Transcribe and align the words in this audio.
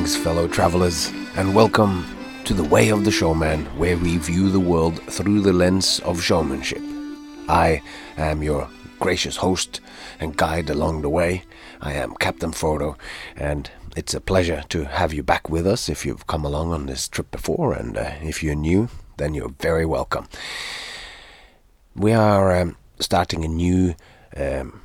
Greetings, 0.00 0.24
fellow 0.24 0.48
travelers, 0.48 1.12
and 1.36 1.54
welcome 1.54 2.06
to 2.46 2.54
the 2.54 2.64
Way 2.64 2.88
of 2.88 3.04
the 3.04 3.10
Showman, 3.10 3.66
where 3.76 3.98
we 3.98 4.16
view 4.16 4.48
the 4.48 4.58
world 4.58 4.98
through 5.12 5.42
the 5.42 5.52
lens 5.52 6.00
of 6.06 6.22
showmanship. 6.22 6.80
I 7.50 7.82
am 8.16 8.42
your 8.42 8.66
gracious 8.98 9.36
host 9.36 9.82
and 10.18 10.34
guide 10.34 10.70
along 10.70 11.02
the 11.02 11.10
way. 11.10 11.44
I 11.82 11.92
am 11.92 12.14
Captain 12.14 12.52
Frodo, 12.52 12.96
and 13.36 13.70
it's 13.94 14.14
a 14.14 14.22
pleasure 14.22 14.64
to 14.70 14.84
have 14.84 15.12
you 15.12 15.22
back 15.22 15.50
with 15.50 15.66
us 15.66 15.90
if 15.90 16.06
you've 16.06 16.26
come 16.26 16.46
along 16.46 16.72
on 16.72 16.86
this 16.86 17.06
trip 17.06 17.30
before, 17.30 17.74
and 17.74 17.98
uh, 17.98 18.12
if 18.22 18.42
you're 18.42 18.54
new, 18.54 18.88
then 19.18 19.34
you're 19.34 19.54
very 19.60 19.84
welcome. 19.84 20.28
We 21.94 22.14
are 22.14 22.56
um, 22.56 22.78
starting 23.00 23.44
a 23.44 23.48
new 23.48 23.94
um, 24.34 24.79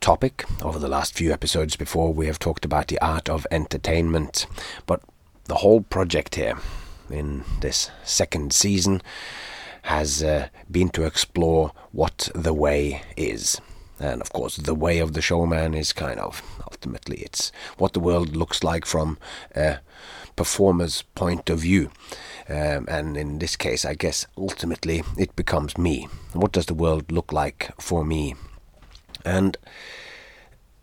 topic. 0.00 0.44
Over 0.62 0.78
the 0.78 0.88
last 0.88 1.14
few 1.14 1.32
episodes 1.32 1.76
before, 1.76 2.12
we 2.12 2.26
have 2.26 2.38
talked 2.38 2.64
about 2.64 2.88
the 2.88 3.00
art 3.00 3.28
of 3.28 3.46
entertainment, 3.50 4.46
but 4.86 5.02
the 5.44 5.56
whole 5.56 5.82
project 5.82 6.34
here 6.36 6.58
in 7.10 7.44
this 7.60 7.90
second 8.04 8.52
season 8.52 9.02
has 9.82 10.22
uh, 10.22 10.48
been 10.70 10.88
to 10.90 11.04
explore 11.04 11.72
what 11.92 12.28
the 12.34 12.54
way 12.54 13.02
is. 13.16 13.60
And 13.98 14.22
of 14.22 14.32
course, 14.32 14.56
the 14.56 14.74
way 14.74 14.98
of 14.98 15.12
the 15.12 15.22
showman 15.22 15.74
is 15.74 15.92
kind 15.92 16.18
of 16.18 16.42
ultimately 16.62 17.18
it's 17.18 17.52
what 17.76 17.92
the 17.92 18.00
world 18.00 18.34
looks 18.34 18.64
like 18.64 18.86
from 18.86 19.18
a 19.54 19.78
performer's 20.36 21.02
point 21.14 21.50
of 21.50 21.60
view. 21.60 21.90
Um, 22.48 22.86
and 22.88 23.16
in 23.16 23.38
this 23.38 23.56
case, 23.56 23.84
I 23.84 23.94
guess 23.94 24.26
ultimately 24.38 25.02
it 25.18 25.36
becomes 25.36 25.76
me. 25.76 26.08
What 26.32 26.52
does 26.52 26.66
the 26.66 26.74
world 26.74 27.12
look 27.12 27.32
like 27.32 27.70
for 27.78 28.04
me? 28.04 28.34
And 29.24 29.58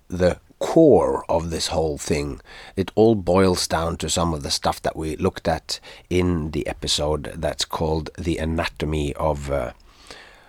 the 0.07 0.39
core 0.59 1.23
of 1.29 1.49
this 1.49 1.67
whole 1.67 1.97
thing, 1.97 2.41
it 2.75 2.91
all 2.95 3.15
boils 3.15 3.67
down 3.67 3.97
to 3.97 4.09
some 4.09 4.33
of 4.33 4.43
the 4.43 4.51
stuff 4.51 4.81
that 4.81 4.95
we 4.95 5.15
looked 5.17 5.47
at 5.47 5.79
in 6.09 6.51
the 6.51 6.65
episode 6.67 7.31
that's 7.35 7.65
called 7.65 8.09
The 8.17 8.37
Anatomy 8.37 9.13
of 9.15 9.51
uh, 9.51 9.73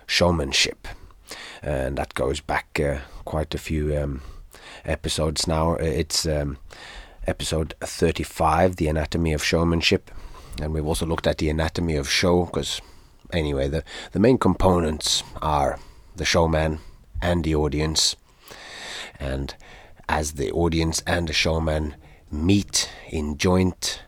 Showmanship. 0.07 0.87
And 1.61 1.97
that 1.97 2.13
goes 2.13 2.39
back 2.39 2.79
uh, 2.79 2.99
quite 3.25 3.53
a 3.53 3.59
few 3.59 3.95
um, 3.97 4.21
episodes 4.85 5.47
now. 5.47 5.73
It's 5.73 6.25
um, 6.25 6.57
episode 7.27 7.75
35, 7.81 8.77
The 8.77 8.87
Anatomy 8.87 9.33
of 9.33 9.43
Showmanship. 9.43 10.09
And 10.61 10.73
we've 10.73 10.87
also 10.87 11.05
looked 11.05 11.27
at 11.27 11.37
the 11.37 11.49
anatomy 11.49 11.95
of 11.95 12.09
show, 12.09 12.45
because 12.45 12.81
anyway, 13.31 13.67
the, 13.67 13.83
the 14.11 14.19
main 14.19 14.37
components 14.37 15.23
are 15.41 15.79
the 16.15 16.25
showman 16.25 16.79
and 17.21 17.43
the 17.43 17.55
audience. 17.55 18.15
And 19.19 19.55
as 20.07 20.33
the 20.33 20.51
audience 20.51 21.03
and 21.05 21.27
the 21.27 21.33
showman 21.33 21.95
meet 22.31 22.89
in 23.09 23.37
joint 23.37 24.01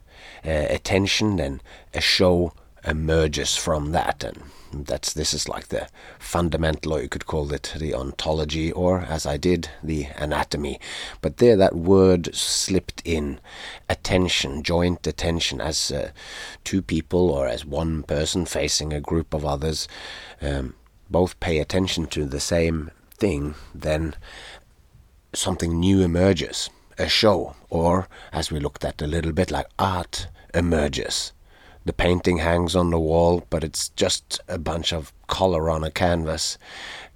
uh, 0.45 0.49
attention, 0.49 1.35
then 1.37 1.61
a 1.93 2.01
show 2.01 2.53
emerges 2.85 3.55
from 3.55 3.91
that. 3.91 4.23
And 4.23 4.85
that's 4.85 5.13
this 5.13 5.33
is 5.33 5.47
like 5.49 5.67
the 5.67 5.87
fundamental, 6.17 6.93
or 6.93 7.01
you 7.01 7.09
could 7.09 7.25
call 7.25 7.51
it 7.53 7.73
the 7.77 7.93
ontology, 7.93 8.71
or 8.71 9.01
as 9.01 9.25
I 9.25 9.37
did, 9.37 9.69
the 9.83 10.07
anatomy. 10.15 10.79
But 11.21 11.37
there, 11.37 11.57
that 11.57 11.75
word 11.75 12.33
slipped 12.33 13.01
in 13.05 13.39
attention, 13.89 14.63
joint 14.63 15.05
attention, 15.05 15.61
as 15.61 15.91
uh, 15.91 16.11
two 16.63 16.81
people 16.81 17.29
or 17.29 17.47
as 17.47 17.65
one 17.65 18.03
person 18.03 18.45
facing 18.45 18.93
a 18.93 19.01
group 19.01 19.33
of 19.33 19.45
others, 19.45 19.87
um, 20.41 20.75
both 21.09 21.39
pay 21.39 21.59
attention 21.59 22.07
to 22.07 22.25
the 22.25 22.39
same 22.39 22.91
thing, 23.21 23.53
then 23.75 24.15
something 25.33 25.79
new 25.79 26.01
emerges, 26.01 26.69
a 26.97 27.07
show, 27.07 27.55
or 27.69 28.07
as 28.31 28.51
we 28.51 28.59
looked 28.59 28.85
at 28.85 29.01
a 29.01 29.07
little 29.07 29.31
bit, 29.31 29.51
like 29.51 29.67
art 29.79 30.27
emerges. 30.53 31.31
The 31.85 31.93
painting 31.93 32.37
hangs 32.37 32.75
on 32.75 32.91
the 32.91 32.99
wall, 32.99 33.45
but 33.49 33.63
it's 33.63 33.89
just 33.89 34.39
a 34.47 34.59
bunch 34.59 34.93
of 34.93 35.13
color 35.27 35.69
on 35.69 35.83
a 35.83 35.91
canvas, 35.91 36.57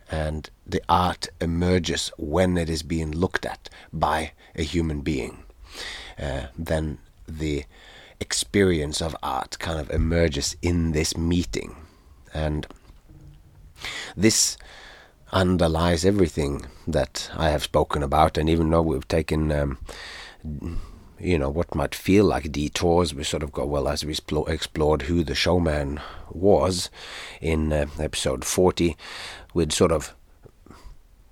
and 0.09 0.49
the 0.65 0.81
art 0.89 1.27
emerges 1.39 2.11
when 2.17 2.57
it 2.57 2.69
is 2.69 2.83
being 2.83 3.11
looked 3.11 3.45
at 3.45 3.69
by 3.91 4.31
a 4.55 4.63
human 4.63 5.01
being. 5.01 5.43
Uh, 6.17 6.47
then 6.57 6.97
the 7.27 7.65
experience 8.19 9.01
of 9.01 9.15
art 9.21 9.59
kind 9.59 9.79
of 9.79 9.89
emerges 9.91 10.55
in 10.61 10.93
this 10.93 11.17
meeting, 11.17 11.75
and 12.33 12.65
this 14.15 14.57
underlies 15.35 16.05
everything 16.05 16.65
that 16.87 17.29
I 17.35 17.49
have 17.49 17.63
spoken 17.63 18.01
about. 18.01 18.37
And 18.37 18.49
even 18.49 18.69
though 18.69 18.81
we've 18.81 19.07
taken, 19.07 19.51
um, 19.51 19.77
you 21.19 21.37
know, 21.37 21.49
what 21.49 21.75
might 21.75 21.93
feel 21.93 22.23
like 22.23 22.51
detours, 22.51 23.13
we 23.13 23.25
sort 23.25 23.43
of 23.43 23.51
go, 23.51 23.65
well, 23.65 23.89
as 23.89 24.05
we 24.05 24.15
explored 24.47 25.01
who 25.03 25.23
the 25.23 25.35
showman 25.35 25.99
was 26.31 26.89
in 27.41 27.73
uh, 27.73 27.87
episode 27.99 28.45
40, 28.45 28.95
we'd 29.53 29.73
sort 29.73 29.91
of 29.91 30.15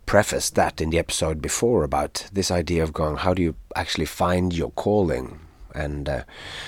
prefaced 0.06 0.56
that 0.56 0.82
in 0.82 0.90
the 0.90 1.00
episode 1.00 1.42
before 1.42 1.86
about 1.86 2.28
this 2.34 2.52
idea 2.52 2.84
of 2.84 2.92
going, 2.92 3.16
how 3.16 3.34
do 3.34 3.42
you 3.42 3.56
actually 3.74 4.06
find 4.06 4.54
your 4.54 4.72
calling? 4.72 5.40
And 5.74 6.10
uh, 6.10 6.24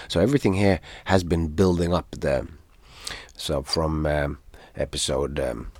so 0.08 0.22
everything 0.22 0.54
here 0.54 0.80
has 1.04 1.26
been 1.26 1.50
building 1.50 1.94
up 1.94 2.16
there. 2.18 2.48
So 3.36 3.62
from 3.62 4.06
um, 4.06 4.38
episode 4.78 5.38
um, 5.40 5.72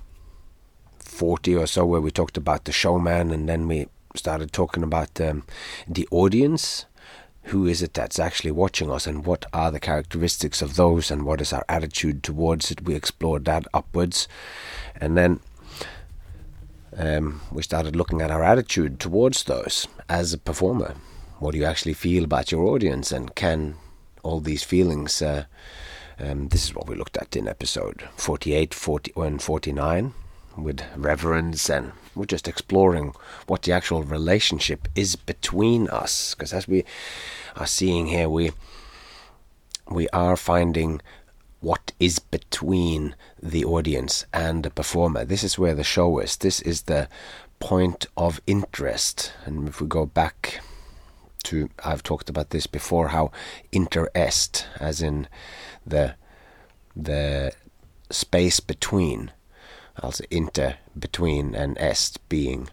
40 1.16 1.56
or 1.56 1.66
so 1.66 1.84
where 1.86 2.00
we 2.00 2.10
talked 2.10 2.36
about 2.36 2.64
the 2.64 2.72
showman 2.72 3.30
and 3.30 3.48
then 3.48 3.66
we 3.66 3.88
started 4.14 4.52
talking 4.52 4.82
about 4.82 5.20
um, 5.20 5.44
the 5.88 6.06
audience. 6.10 6.86
Who 7.44 7.66
is 7.66 7.80
it 7.80 7.94
that's 7.94 8.18
actually 8.18 8.50
watching 8.50 8.90
us 8.90 9.06
and 9.06 9.24
what 9.24 9.46
are 9.52 9.70
the 9.70 9.80
characteristics 9.80 10.60
of 10.60 10.76
those 10.76 11.10
and 11.10 11.24
what 11.24 11.40
is 11.40 11.52
our 11.52 11.64
attitude 11.68 12.22
towards 12.22 12.70
it? 12.70 12.82
We 12.82 12.94
explored 12.94 13.44
that 13.44 13.66
upwards. 13.72 14.28
And 15.00 15.16
then 15.16 15.40
um, 16.96 17.40
we 17.52 17.62
started 17.62 17.96
looking 17.96 18.20
at 18.20 18.30
our 18.30 18.42
attitude 18.42 19.00
towards 19.00 19.44
those 19.44 19.86
as 20.08 20.32
a 20.32 20.38
performer. 20.38 20.96
What 21.38 21.52
do 21.52 21.58
you 21.58 21.64
actually 21.64 21.94
feel 21.94 22.24
about 22.24 22.50
your 22.50 22.64
audience 22.64 23.12
and 23.12 23.34
can 23.34 23.76
all 24.26 24.40
these 24.40 24.64
feelings. 24.64 25.22
Uh, 25.22 25.44
um, 26.18 26.48
this 26.48 26.64
is 26.64 26.74
what 26.74 26.88
we 26.88 26.96
looked 26.96 27.16
at 27.16 27.36
in 27.36 27.46
episode 27.46 28.08
48, 28.16 28.74
40, 28.74 29.12
and 29.16 29.40
49 29.40 30.14
with 30.56 30.82
reverence 30.96 31.68
and 31.68 31.92
we're 32.14 32.24
just 32.24 32.48
exploring 32.48 33.12
what 33.46 33.62
the 33.62 33.72
actual 33.72 34.02
relationship 34.02 34.88
is 34.94 35.16
between 35.16 35.88
us. 35.88 36.34
Because 36.34 36.52
as 36.52 36.66
we 36.66 36.84
are 37.56 37.66
seeing 37.66 38.06
here 38.06 38.28
we 38.28 38.52
we 39.88 40.08
are 40.08 40.36
finding 40.36 41.00
what 41.60 41.92
is 42.00 42.18
between 42.18 43.14
the 43.42 43.64
audience 43.64 44.26
and 44.32 44.62
the 44.62 44.70
performer. 44.70 45.24
This 45.24 45.44
is 45.44 45.58
where 45.58 45.74
the 45.74 45.84
show 45.84 46.18
is. 46.18 46.36
This 46.36 46.60
is 46.60 46.82
the 46.82 47.08
point 47.58 48.06
of 48.16 48.40
interest. 48.46 49.32
And 49.44 49.68
if 49.68 49.80
we 49.80 49.86
go 49.86 50.06
back 50.06 50.60
to 51.44 51.68
I've 51.84 52.02
talked 52.02 52.28
about 52.28 52.50
this 52.50 52.66
before 52.66 53.08
how 53.08 53.30
interest 53.72 54.66
as 54.80 55.00
in 55.00 55.28
the 55.86 56.16
the 56.94 57.52
space 58.10 58.60
between 58.60 59.30
also 60.02 60.24
inter 60.30 60.76
between 60.98 61.54
and 61.54 61.76
est 61.78 62.18
being 62.28 62.68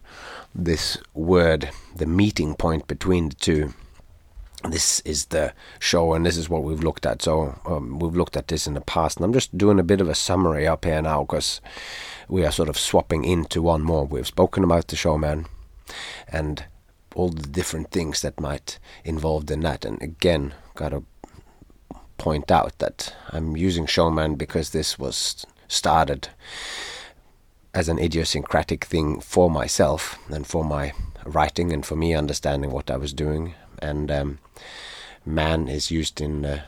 this 0.54 0.98
word, 1.14 1.70
the 1.96 2.06
meeting 2.06 2.56
point 2.56 2.88
between 2.88 3.30
the 3.30 3.36
two. 3.36 3.74
This 4.70 5.02
is 5.02 5.26
the 5.26 5.54
show, 5.80 6.14
and 6.14 6.26
this 6.26 6.38
is 6.38 6.50
what 6.50 6.64
we've 6.64 6.84
looked 6.84 7.06
at. 7.06 7.22
So 7.22 7.60
um, 7.66 8.00
we've 8.00 8.16
looked 8.16 8.38
at 8.38 8.48
this 8.48 8.66
in 8.66 8.76
the 8.76 8.82
past, 8.82 9.18
and 9.18 9.26
I'm 9.26 9.34
just 9.34 9.58
doing 9.58 9.78
a 9.80 9.84
bit 9.84 10.00
of 10.00 10.08
a 10.08 10.16
summary 10.16 10.66
up 10.66 10.86
here 10.86 11.02
now 11.02 11.24
because 11.24 11.60
we 12.30 12.46
are 12.46 12.52
sort 12.52 12.70
of 12.70 12.78
swapping 12.78 13.26
into 13.26 13.62
one 13.62 13.82
more. 13.82 14.06
We've 14.06 14.28
spoken 14.28 14.64
about 14.64 14.88
the 14.88 14.96
showman 14.96 15.48
and 16.30 16.64
all 17.14 17.30
the 17.30 17.48
different 17.48 17.92
things 17.92 18.22
that 18.22 18.40
might 18.40 18.80
involved 19.04 19.52
in 19.52 19.60
that, 19.62 19.84
and 19.84 20.02
again, 20.02 20.54
gotta 20.76 21.04
point 22.18 22.50
out 22.50 22.78
that 22.80 23.14
I'm 23.32 23.58
using 23.58 23.86
showman 23.86 24.36
because 24.36 24.70
this 24.70 24.98
was 24.98 25.46
started 25.68 26.30
as 27.74 27.90
an 27.90 28.00
idiosyncratic 28.00 28.86
thing 28.86 29.20
for 29.20 29.50
myself 29.50 30.20
and 30.30 30.46
for 30.46 30.64
my 30.64 30.94
writing 31.26 31.72
and 31.74 31.86
for 31.86 31.96
me 31.96 32.14
understanding 32.14 32.72
what 32.72 32.92
I 32.92 32.98
was 32.98 33.14
doing. 33.14 33.56
And 33.80 34.12
um, 34.12 34.40
man 35.26 35.68
is 35.68 35.90
used 35.90 36.22
in 36.22 36.46
an 36.46 36.62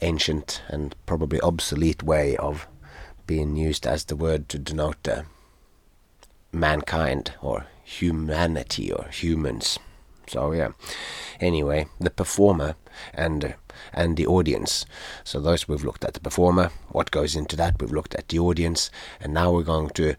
ancient 0.00 0.62
and 0.68 0.94
probably 1.06 1.40
obsolete 1.40 2.02
way 2.02 2.36
of 2.36 2.66
being 3.26 3.56
used 3.56 3.86
as 3.86 4.04
the 4.04 4.16
word 4.16 4.48
to 4.48 4.58
denote 4.58 5.06
uh, 5.06 5.22
mankind 6.50 7.34
or 7.40 7.66
humanity 7.84 8.92
or 8.92 9.06
humans. 9.08 9.78
So 10.32 10.52
yeah. 10.52 10.72
Anyway, 11.40 11.86
the 12.00 12.10
performer 12.10 12.74
and 13.12 13.54
and 13.92 14.16
the 14.16 14.26
audience. 14.26 14.86
So 15.24 15.40
those 15.40 15.68
we've 15.68 15.84
looked 15.84 16.04
at 16.04 16.14
the 16.14 16.20
performer, 16.20 16.70
what 16.88 17.10
goes 17.10 17.36
into 17.36 17.54
that. 17.56 17.78
We've 17.78 17.92
looked 17.92 18.14
at 18.14 18.28
the 18.28 18.38
audience, 18.38 18.90
and 19.20 19.34
now 19.34 19.52
we're 19.52 19.62
going 19.62 19.90
to 19.90 20.14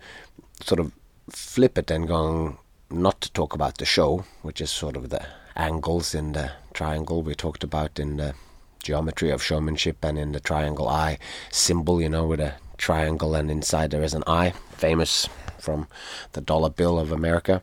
sort 0.62 0.80
of 0.80 0.92
flip 1.30 1.80
it 1.80 1.90
and 1.90 2.08
going 2.08 2.60
not 2.92 3.22
to 3.22 3.32
talk 3.32 3.56
about 3.56 3.80
the 3.80 3.86
show, 3.86 4.24
which 4.44 4.62
is 4.62 4.70
sort 4.70 4.96
of 4.96 5.10
the 5.10 5.26
angles 5.56 6.14
in 6.14 6.34
the 6.34 6.52
triangle 6.74 7.24
we 7.24 7.34
talked 7.34 7.64
about 7.64 8.00
in 8.00 8.18
the 8.18 8.36
geometry 8.84 9.32
of 9.32 9.42
showmanship 9.42 10.04
and 10.04 10.20
in 10.20 10.32
the 10.34 10.40
triangle 10.40 10.88
eye 10.88 11.18
symbol, 11.50 12.00
you 12.02 12.10
know, 12.10 12.28
with 12.28 12.40
a 12.40 12.54
triangle 12.78 13.34
and 13.34 13.50
inside 13.50 13.90
there 13.90 14.04
is 14.04 14.14
an 14.14 14.24
eye, 14.28 14.54
famous 14.78 15.28
from 15.58 15.88
the 16.34 16.42
dollar 16.42 16.70
bill 16.70 17.00
of 17.00 17.12
America, 17.12 17.62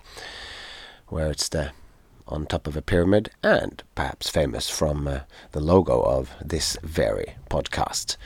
where 1.08 1.31
it's 1.31 1.49
the 1.49 1.70
on 2.31 2.47
top 2.47 2.67
of 2.67 2.77
a 2.77 2.82
pyramid, 2.82 3.31
and 3.43 3.82
perhaps 3.94 4.31
famous 4.31 4.71
from 4.71 5.06
uh, 5.06 5.21
the 5.53 5.61
logo 5.61 6.00
of 6.00 6.31
this 6.44 6.77
very 6.82 7.35
podcast. 7.50 8.17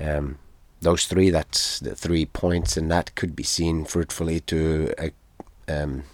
Um, 0.00 0.38
those 0.80 1.06
three, 1.06 1.30
that's 1.30 1.80
the 1.80 1.94
three 1.94 2.26
points 2.26 2.76
in 2.76 2.88
that, 2.88 3.14
could 3.14 3.36
be 3.36 3.42
seen 3.42 3.84
fruitfully 3.84 4.40
to 4.40 4.92
uh, 4.98 5.08
um, 5.68 6.04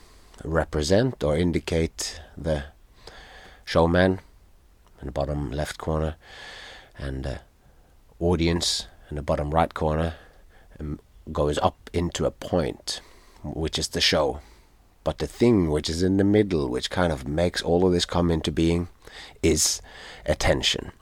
represent 0.45 1.23
or 1.23 1.37
indicate 1.37 2.21
the 2.37 2.65
showman 3.65 4.21
in 5.01 5.07
the 5.07 5.13
bottom 5.13 5.51
left 5.51 5.79
corner, 5.79 6.17
and 6.99 7.25
the 7.25 7.41
audience 8.19 8.87
in 9.09 9.17
the 9.17 9.23
bottom 9.23 9.51
right 9.51 9.73
corner 9.73 10.15
um, 10.79 11.01
goes 11.33 11.59
up 11.59 11.91
into 11.93 12.27
a 12.27 12.31
point, 12.31 13.01
which 13.43 13.79
is 13.79 13.89
the 13.89 14.01
show. 14.01 14.41
But 15.03 15.19
the 15.19 15.27
thing 15.27 15.71
which 15.71 15.89
is 15.89 16.03
in 16.03 16.19
the 16.19 16.25
middle, 16.25 16.69
which 16.69 16.91
kind 16.91 17.13
of 17.13 17.27
makes 17.27 17.63
all 17.63 17.87
of 17.87 17.93
this 17.93 18.05
come 18.05 18.31
into 18.31 18.53
being, 18.53 18.89
is 19.43 19.81
attention. 20.27 20.93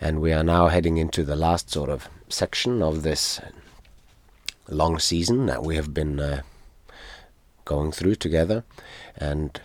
And 0.00 0.20
we 0.20 0.32
are 0.32 0.44
now 0.44 0.68
heading 0.68 0.98
into 0.98 1.24
the 1.24 1.36
last 1.36 1.70
sort 1.70 1.88
of 1.88 2.08
section 2.28 2.82
of 2.82 3.02
this 3.02 3.40
long 4.68 4.98
season 4.98 5.46
that 5.46 5.62
we 5.62 5.76
have 5.76 5.94
been 5.94 6.20
uh, 6.20 6.42
going 7.64 7.92
through 7.92 8.16
together. 8.16 8.64
And 9.16 9.58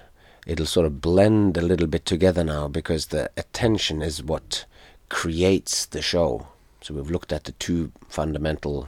it'll 0.47 0.65
sort 0.65 0.85
of 0.85 1.01
blend 1.01 1.57
a 1.57 1.61
little 1.61 1.87
bit 1.87 2.05
together 2.05 2.43
now 2.43 2.67
because 2.69 3.07
the 3.07 3.29
attention 3.35 4.01
is 4.01 4.23
what 4.23 4.65
creates 5.09 5.85
the 5.85 6.01
show. 6.01 6.47
So 6.81 6.93
we've 6.93 7.11
looked 7.11 7.33
at 7.33 7.43
the 7.43 7.51
two 7.53 7.91
fundamental 8.07 8.87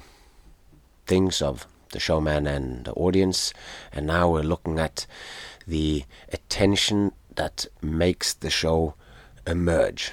things 1.06 1.42
of 1.42 1.68
the 1.94 2.00
showman 2.00 2.46
and 2.46 2.86
the 2.86 2.94
audience, 2.94 3.54
and 3.92 4.06
now 4.06 4.30
we're 4.30 4.44
looking 4.44 4.78
at 4.80 5.08
the 5.66 6.04
attention 6.32 7.14
that 7.36 7.66
makes 7.82 8.34
the 8.34 8.50
show 8.50 8.96
emerge. 9.48 10.12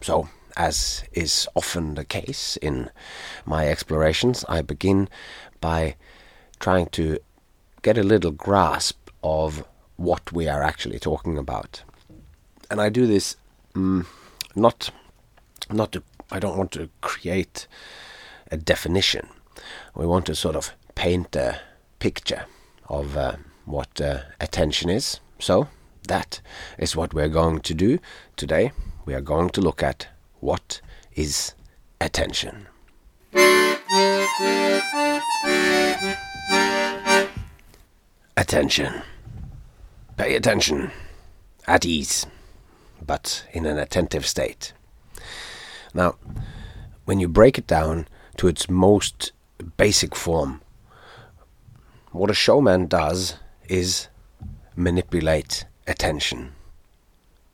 So, 0.00 0.28
as 0.56 1.04
is 1.12 1.48
often 1.54 1.94
the 1.94 2.04
case 2.04 2.56
in 2.56 2.90
my 3.44 3.68
explorations, 3.68 4.44
I 4.48 4.62
begin 4.62 5.08
by 5.60 5.96
trying 6.60 6.86
to 6.86 7.18
get 7.82 7.98
a 7.98 8.02
little 8.02 8.30
grasp 8.30 9.10
of 9.22 9.64
what 9.96 10.32
we 10.32 10.48
are 10.48 10.62
actually 10.62 10.98
talking 10.98 11.36
about. 11.36 11.82
And 12.70 12.80
I 12.80 12.88
do 12.88 13.06
this 13.06 13.36
mm, 13.74 14.06
not 14.54 14.90
not 15.70 15.92
to 15.92 16.02
I 16.30 16.38
don't 16.38 16.58
want 16.58 16.72
to 16.72 16.90
create 17.00 17.66
a 18.50 18.56
definition. 18.56 19.28
We 19.94 20.06
want 20.06 20.26
to 20.26 20.34
sort 20.34 20.56
of 20.56 20.72
paint 20.98 21.36
a 21.36 21.60
picture 22.00 22.44
of 22.88 23.16
uh, 23.16 23.36
what 23.66 24.00
uh, 24.00 24.18
attention 24.40 24.90
is. 24.90 25.20
So 25.38 25.68
that 26.08 26.40
is 26.76 26.96
what 26.96 27.14
we're 27.14 27.28
going 27.28 27.60
to 27.60 27.72
do 27.72 28.00
today. 28.34 28.72
We 29.04 29.14
are 29.14 29.20
going 29.20 29.50
to 29.50 29.60
look 29.60 29.80
at 29.80 30.08
what 30.40 30.80
is 31.14 31.54
attention. 32.00 32.66
Attention. 38.36 39.02
Pay 40.16 40.34
attention. 40.34 40.90
At 41.68 41.86
ease, 41.86 42.26
but 43.06 43.44
in 43.52 43.66
an 43.66 43.78
attentive 43.78 44.26
state. 44.26 44.72
Now, 45.94 46.16
when 47.04 47.20
you 47.20 47.28
break 47.28 47.56
it 47.56 47.68
down 47.68 48.08
to 48.38 48.48
its 48.48 48.68
most 48.68 49.30
basic 49.76 50.16
form, 50.16 50.60
what 52.18 52.30
a 52.30 52.34
showman 52.34 52.88
does 52.88 53.36
is 53.68 54.08
manipulate 54.74 55.64
attention. 55.86 56.52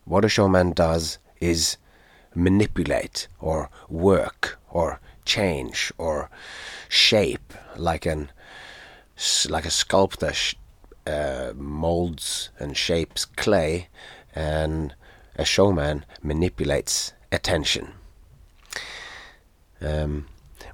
What 0.06 0.24
a 0.24 0.28
showman 0.30 0.72
does 0.72 1.18
is 1.38 1.76
manipulate 2.34 3.28
or 3.40 3.68
work 3.90 4.58
or 4.70 5.00
change 5.26 5.92
or 5.98 6.30
shape 6.88 7.52
like 7.76 8.06
an 8.06 8.30
like 9.50 9.66
a 9.66 9.70
sculptor 9.70 10.32
sh- 10.32 10.54
uh, 11.06 11.52
molds 11.54 12.48
and 12.58 12.74
shapes 12.74 13.26
clay 13.26 13.88
and 14.34 14.94
a 15.36 15.44
showman 15.44 16.04
manipulates 16.22 17.12
attention 17.30 17.92
um, 19.80 20.26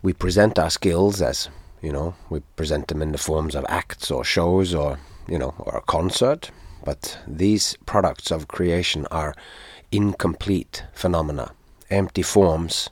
we 0.02 0.12
present 0.12 0.58
our 0.58 0.70
skills 0.70 1.20
as 1.20 1.50
you 1.82 1.92
know 1.92 2.14
we 2.28 2.40
present 2.56 2.88
them 2.88 3.02
in 3.02 3.12
the 3.12 3.18
forms 3.18 3.54
of 3.54 3.64
acts 3.68 4.10
or 4.10 4.24
shows 4.24 4.74
or 4.74 4.98
you 5.28 5.38
know 5.38 5.54
or 5.58 5.78
a 5.78 5.82
concert. 5.82 6.50
But 6.82 7.18
these 7.26 7.76
products 7.84 8.30
of 8.30 8.48
creation 8.48 9.06
are 9.10 9.34
incomplete 9.92 10.84
phenomena 10.94 11.52
empty 11.90 12.22
forms 12.22 12.88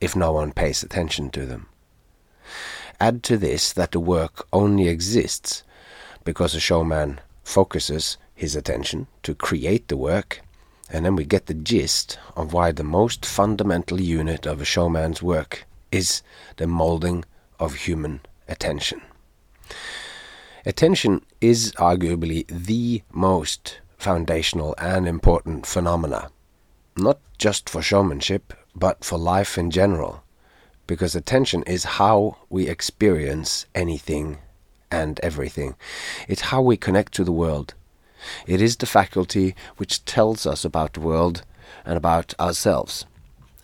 if 0.00 0.14
no 0.14 0.32
one 0.32 0.52
pays 0.52 0.82
attention 0.82 1.30
to 1.30 1.46
them. 1.46 1.66
Add 3.00 3.22
to 3.24 3.36
this 3.36 3.72
that 3.72 3.92
the 3.92 4.00
work 4.00 4.46
only 4.52 4.88
exists 4.88 5.62
because 6.24 6.54
a 6.54 6.60
showman 6.60 7.20
focuses 7.42 8.18
his 8.34 8.54
attention 8.54 9.06
to 9.22 9.34
create 9.34 9.88
the 9.88 9.96
work 9.96 10.42
and 10.90 11.04
then 11.04 11.16
we 11.16 11.24
get 11.24 11.46
the 11.46 11.54
gist 11.54 12.18
of 12.36 12.52
why 12.52 12.72
the 12.72 12.84
most 12.84 13.26
fundamental 13.26 14.00
unit 14.00 14.46
of 14.46 14.60
a 14.60 14.64
showman's 14.64 15.22
work 15.22 15.64
is 15.90 16.22
the 16.56 16.66
molding 16.66 17.24
of 17.58 17.74
human 17.74 18.20
attention. 18.48 19.00
Attention 20.64 21.24
is 21.40 21.72
arguably 21.72 22.46
the 22.48 23.02
most 23.12 23.80
foundational 23.96 24.74
and 24.78 25.08
important 25.08 25.66
phenomena, 25.66 26.30
not 26.96 27.18
just 27.38 27.68
for 27.68 27.82
showmanship, 27.82 28.52
but 28.74 29.04
for 29.04 29.18
life 29.18 29.56
in 29.58 29.70
general, 29.70 30.22
because 30.86 31.14
attention 31.14 31.62
is 31.64 31.84
how 31.84 32.36
we 32.48 32.68
experience 32.68 33.66
anything 33.74 34.38
and 34.90 35.20
everything. 35.20 35.74
It's 36.28 36.42
how 36.52 36.62
we 36.62 36.76
connect 36.76 37.12
to 37.14 37.24
the 37.24 37.32
world, 37.32 37.74
it 38.46 38.60
is 38.60 38.76
the 38.76 38.86
faculty 38.86 39.54
which 39.76 40.04
tells 40.04 40.46
us 40.46 40.64
about 40.64 40.94
the 40.94 41.00
world 41.00 41.42
and 41.84 41.96
about 41.96 42.34
ourselves, 42.40 43.06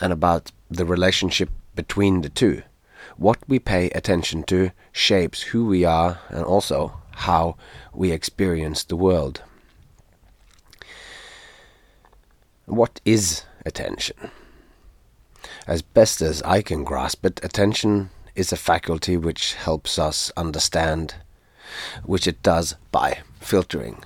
and 0.00 0.12
about 0.12 0.52
the 0.70 0.84
relationship 0.84 1.50
between 1.74 2.20
the 2.20 2.28
two. 2.28 2.62
What 3.16 3.38
we 3.48 3.58
pay 3.58 3.90
attention 3.90 4.42
to 4.44 4.72
shapes 4.92 5.42
who 5.42 5.66
we 5.66 5.84
are 5.84 6.20
and 6.28 6.44
also 6.44 7.00
how 7.12 7.56
we 7.92 8.10
experience 8.10 8.84
the 8.84 8.96
world. 8.96 9.42
What 12.66 13.00
is 13.04 13.44
attention? 13.64 14.30
As 15.66 15.82
best 15.82 16.20
as 16.20 16.42
I 16.42 16.62
can 16.62 16.82
grasp 16.84 17.24
it, 17.24 17.40
attention 17.44 18.10
is 18.34 18.52
a 18.52 18.56
faculty 18.56 19.16
which 19.16 19.54
helps 19.54 19.98
us 19.98 20.32
understand, 20.36 21.14
which 22.04 22.26
it 22.26 22.42
does 22.42 22.74
by 22.90 23.18
filtering 23.40 24.02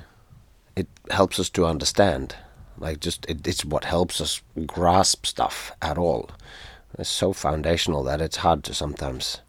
it 0.79 0.87
helps 1.11 1.41
us 1.41 1.51
to 1.51 1.67
understand. 1.67 2.37
Like 2.79 3.01
just 3.01 3.27
it, 3.29 3.47
it's 3.47 3.65
what 3.65 3.85
helps 3.85 4.21
us 4.21 4.41
grasp 4.67 5.27
stuff 5.27 5.73
at 5.83 5.99
all. 5.99 6.31
It's 6.99 7.09
so 7.09 7.33
foundational 7.33 8.03
that 8.05 8.21
it's 8.21 8.39
hard 8.39 8.65
to 8.65 8.75
sometimes 8.75 9.41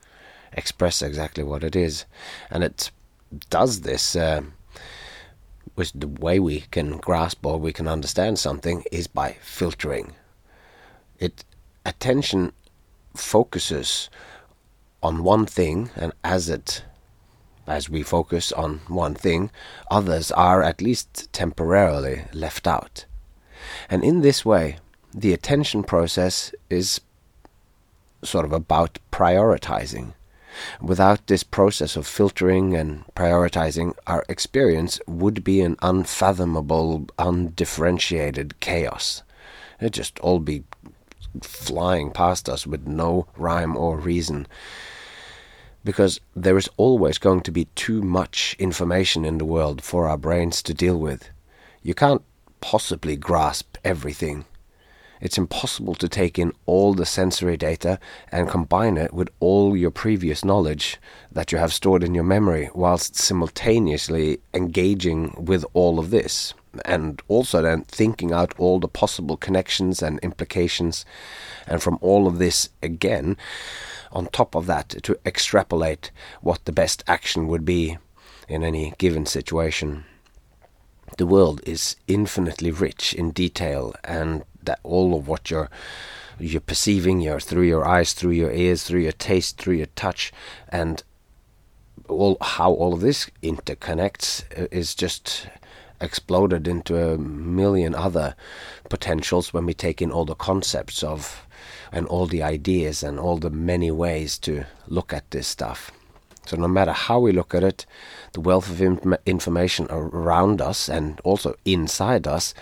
express 0.53 1.01
exactly 1.01 1.43
what 1.43 1.63
it 1.63 1.75
is, 1.75 2.05
and 2.49 2.63
it 2.63 2.91
does 3.49 3.81
this. 3.81 4.15
Uh, 4.15 4.41
with 5.79 5.91
the 5.95 6.09
way 6.09 6.41
we 6.41 6.59
can 6.71 6.97
grasp 6.97 7.45
or 7.45 7.57
we 7.57 7.71
can 7.71 7.87
understand 7.87 8.37
something 8.37 8.83
is 8.91 9.07
by 9.07 9.37
filtering. 9.41 10.13
It 11.19 11.45
attention 11.85 12.51
focuses 13.15 14.09
on 15.01 15.23
one 15.23 15.45
thing, 15.45 15.89
and 15.95 16.11
as 16.21 16.49
it 16.49 16.83
as 17.65 17.89
we 17.89 18.03
focus 18.03 18.51
on 18.51 18.81
one 18.87 19.15
thing, 19.15 19.51
others 19.89 20.31
are 20.31 20.61
at 20.61 20.81
least 20.81 21.31
temporarily 21.31 22.25
left 22.33 22.67
out. 22.67 23.05
And 23.89 24.03
in 24.03 24.21
this 24.21 24.43
way, 24.43 24.79
the 25.13 25.33
attention 25.33 25.83
process 25.83 26.53
is 26.69 26.99
sort 28.23 28.45
of 28.45 28.53
about 28.53 28.99
prioritizing. 29.11 30.13
Without 30.81 31.27
this 31.27 31.43
process 31.43 31.95
of 31.95 32.07
filtering 32.07 32.75
and 32.75 33.05
prioritizing, 33.15 33.93
our 34.07 34.25
experience 34.27 34.99
would 35.07 35.43
be 35.43 35.61
an 35.61 35.77
unfathomable, 35.81 37.07
undifferentiated 37.17 38.59
chaos. 38.59 39.23
It'd 39.79 39.93
just 39.93 40.19
all 40.19 40.39
be 40.39 40.63
flying 41.41 42.11
past 42.11 42.49
us 42.49 42.65
with 42.65 42.87
no 42.87 43.27
rhyme 43.37 43.77
or 43.77 43.97
reason 43.97 44.47
because 45.83 46.19
there 46.35 46.57
is 46.57 46.69
always 46.77 47.17
going 47.17 47.41
to 47.41 47.51
be 47.51 47.65
too 47.75 48.01
much 48.01 48.55
information 48.59 49.25
in 49.25 49.37
the 49.37 49.45
world 49.45 49.81
for 49.81 50.07
our 50.07 50.17
brains 50.17 50.61
to 50.63 50.73
deal 50.73 50.99
with. 50.99 51.29
You 51.81 51.93
can't 51.93 52.21
possibly 52.61 53.15
grasp 53.15 53.77
everything. 53.83 54.45
It's 55.21 55.37
impossible 55.37 55.95
to 55.95 56.07
take 56.07 56.39
in 56.39 56.53
all 56.65 56.93
the 56.93 57.05
sensory 57.05 57.57
data 57.57 57.99
and 58.31 58.49
combine 58.49 58.97
it 58.97 59.13
with 59.13 59.29
all 59.39 59.75
your 59.75 59.91
previous 59.91 60.45
knowledge 60.45 60.97
that 61.31 61.51
you 61.51 61.57
have 61.57 61.73
stored 61.73 62.03
in 62.03 62.15
your 62.15 62.23
memory 62.23 62.69
whilst 62.73 63.15
simultaneously 63.15 64.39
engaging 64.53 65.33
with 65.37 65.65
all 65.73 65.99
of 65.99 66.09
this. 66.09 66.53
And 66.85 67.21
also 67.27 67.61
then 67.61 67.83
thinking 67.83 68.31
out 68.31 68.53
all 68.57 68.79
the 68.79 68.87
possible 68.87 69.35
connections 69.35 70.01
and 70.01 70.19
implications. 70.19 71.03
And 71.67 71.83
from 71.83 71.97
all 72.01 72.27
of 72.27 72.37
this 72.37 72.69
again 72.81 73.37
on 74.11 74.27
top 74.27 74.55
of 74.55 74.65
that 74.67 74.89
to 75.03 75.19
extrapolate 75.25 76.11
what 76.41 76.63
the 76.65 76.71
best 76.71 77.03
action 77.07 77.47
would 77.47 77.65
be 77.65 77.97
in 78.47 78.63
any 78.63 78.93
given 78.97 79.25
situation. 79.25 80.05
The 81.17 81.27
world 81.27 81.61
is 81.65 81.95
infinitely 82.07 82.71
rich 82.71 83.13
in 83.13 83.31
detail 83.31 83.93
and 84.03 84.43
that 84.69 84.79
all 84.83 85.17
of 85.17 85.27
what 85.27 85.49
you're 85.49 85.69
you're 86.39 86.61
perceiving 86.61 87.19
your 87.19 87.39
through 87.39 87.67
your 87.73 87.85
eyes 87.85 88.13
through 88.13 88.37
your 88.43 88.51
ears 88.51 88.83
through 88.83 89.01
your 89.01 89.17
taste 89.29 89.57
through 89.57 89.75
your 89.75 89.91
touch 90.03 90.31
and 90.69 91.03
all 92.07 92.37
how 92.41 92.71
all 92.71 92.93
of 92.93 93.01
this 93.01 93.29
interconnects 93.41 94.43
uh, 94.57 94.67
is 94.71 94.95
just 94.95 95.47
exploded 96.01 96.67
into 96.67 96.97
a 96.97 97.17
million 97.17 97.93
other 97.93 98.35
potentials 98.89 99.53
when 99.53 99.65
we 99.65 99.73
take 99.73 100.01
in 100.01 100.11
all 100.11 100.25
the 100.25 100.35
concepts 100.35 101.03
of 101.03 101.45
and 101.91 102.05
all 102.07 102.27
the 102.27 102.43
ideas 102.43 103.03
and 103.03 103.19
all 103.19 103.37
the 103.37 103.49
many 103.49 103.91
ways 103.91 104.37
to 104.37 104.63
look 104.87 105.11
at 105.11 105.29
this 105.31 105.47
stuff. 105.47 105.91
So 106.45 106.57
no 106.57 106.67
matter 106.67 106.93
how 106.93 107.19
we 107.19 107.31
look 107.31 107.53
at 107.53 107.63
it, 107.63 107.85
the 108.33 108.41
wealth 108.41 108.69
of 108.69 108.81
information 109.25 109.87
around 109.89 110.61
us 110.61 110.89
and 110.89 111.19
also 111.23 111.55
inside 111.65 112.27
us, 112.27 112.53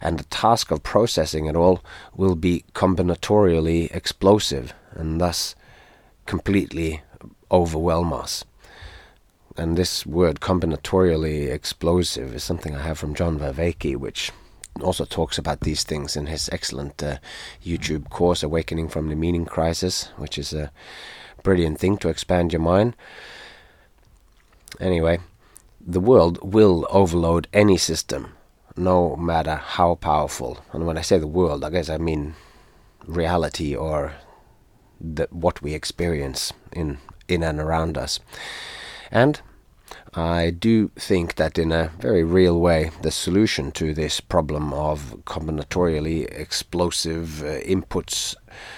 and 0.00 0.18
the 0.18 0.24
task 0.24 0.70
of 0.70 0.82
processing 0.82 1.46
it 1.46 1.56
all 1.56 1.82
will 2.14 2.36
be 2.36 2.64
combinatorially 2.74 3.94
explosive 3.94 4.74
and 4.92 5.20
thus 5.20 5.54
completely 6.26 7.02
overwhelm 7.50 8.12
us. 8.12 8.44
And 9.56 9.76
this 9.76 10.06
word 10.06 10.40
combinatorially 10.40 11.50
explosive 11.50 12.34
is 12.34 12.44
something 12.44 12.76
I 12.76 12.82
have 12.82 12.98
from 12.98 13.14
John 13.14 13.38
Vervaeke, 13.38 13.96
which 13.96 14.30
also 14.80 15.04
talks 15.04 15.38
about 15.38 15.60
these 15.60 15.82
things 15.82 16.16
in 16.16 16.26
his 16.26 16.48
excellent 16.52 17.02
uh, 17.02 17.18
YouTube 17.64 18.08
course, 18.10 18.44
Awakening 18.44 18.88
from 18.88 19.08
the 19.08 19.16
Meaning 19.16 19.46
Crisis, 19.46 20.12
which 20.16 20.38
is 20.38 20.52
a 20.52 20.70
brilliant 21.42 21.80
thing 21.80 21.96
to 21.98 22.08
expand 22.08 22.52
your 22.52 22.62
mind. 22.62 22.94
Anyway, 24.78 25.18
the 25.84 26.00
world 26.00 26.38
will 26.42 26.86
overload 26.90 27.48
any 27.52 27.76
system, 27.76 28.34
no 28.78 29.16
matter 29.16 29.56
how 29.56 29.96
powerful. 29.96 30.58
And 30.72 30.86
when 30.86 30.98
I 30.98 31.02
say 31.02 31.18
the 31.18 31.26
world, 31.26 31.64
I 31.64 31.70
guess 31.70 31.88
I 31.88 31.98
mean 31.98 32.34
reality 33.06 33.74
or 33.74 34.14
the, 35.00 35.28
what 35.30 35.62
we 35.62 35.74
experience 35.74 36.52
in 36.72 36.98
in 37.28 37.42
and 37.42 37.60
around 37.60 37.98
us. 37.98 38.20
And 39.10 39.40
I 40.14 40.50
do 40.50 40.90
think 40.96 41.36
that 41.36 41.58
in 41.58 41.72
a 41.72 41.92
very 42.00 42.24
real 42.24 42.58
way, 42.60 42.90
the 43.02 43.10
solution 43.10 43.70
to 43.72 43.94
this 43.94 44.20
problem 44.20 44.72
of 44.72 45.16
combinatorially 45.24 46.24
explosive 46.30 47.42
uh, 47.42 47.60
inputs 47.60 48.34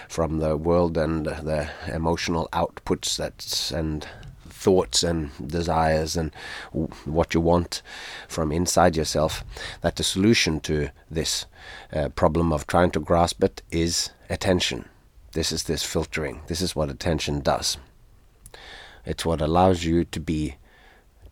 from 0.09 0.39
the 0.39 0.57
world 0.57 0.99
and 0.99 1.27
the 1.27 1.71
emotional 1.87 2.49
outputs 2.53 3.17
that 3.17 3.73
and 3.77 4.07
thoughts 4.61 5.03
and 5.03 5.31
desires 5.49 6.17
and 6.17 6.31
what 7.05 7.33
you 7.33 7.41
want 7.41 7.83
from 8.29 8.53
inside 8.53 8.95
yourself, 8.95 9.43
that 9.81 9.97
the 9.97 10.03
solution 10.03 10.61
to 10.61 10.91
this 11.11 11.47
uh, 11.93 12.11
problem 12.11 12.53
of 12.53 12.67
trying 12.67 12.91
to 12.91 13.01
grasp 13.01 13.43
it 13.43 13.63
is 13.71 14.11
attention. 14.29 14.85
This 15.33 15.51
is 15.51 15.63
this 15.63 15.83
filtering. 15.83 16.43
This 16.47 16.61
is 16.61 16.77
what 16.77 16.91
attention 16.91 17.41
does. 17.41 17.79
It's 19.07 19.25
what 19.25 19.41
allows 19.41 19.85
you 19.85 20.05
to 20.05 20.21
be 20.21 20.57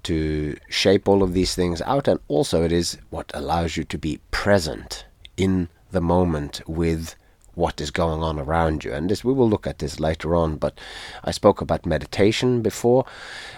to 0.04 0.56
shape 0.70 1.06
all 1.06 1.22
of 1.22 1.34
these 1.34 1.54
things 1.54 1.82
out, 1.82 2.08
and 2.08 2.20
also 2.28 2.62
it 2.64 2.72
is 2.72 2.96
what 3.10 3.30
allows 3.34 3.76
you 3.76 3.84
to 3.84 3.98
be 3.98 4.20
present 4.30 5.04
in 5.36 5.68
the 5.90 6.00
moment 6.00 6.62
with 6.66 7.14
what 7.58 7.80
is 7.80 7.90
going 7.90 8.22
on 8.22 8.38
around 8.38 8.84
you. 8.84 8.92
And 8.92 9.10
this 9.10 9.24
we 9.24 9.32
will 9.32 9.50
look 9.50 9.66
at 9.66 9.80
this 9.80 9.98
later 10.00 10.34
on, 10.34 10.56
but 10.56 10.78
I 11.24 11.32
spoke 11.32 11.60
about 11.60 11.84
meditation 11.84 12.62
before 12.62 13.04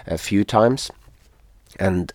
a 0.07 0.17
few 0.17 0.43
times. 0.43 0.91
And 1.79 2.11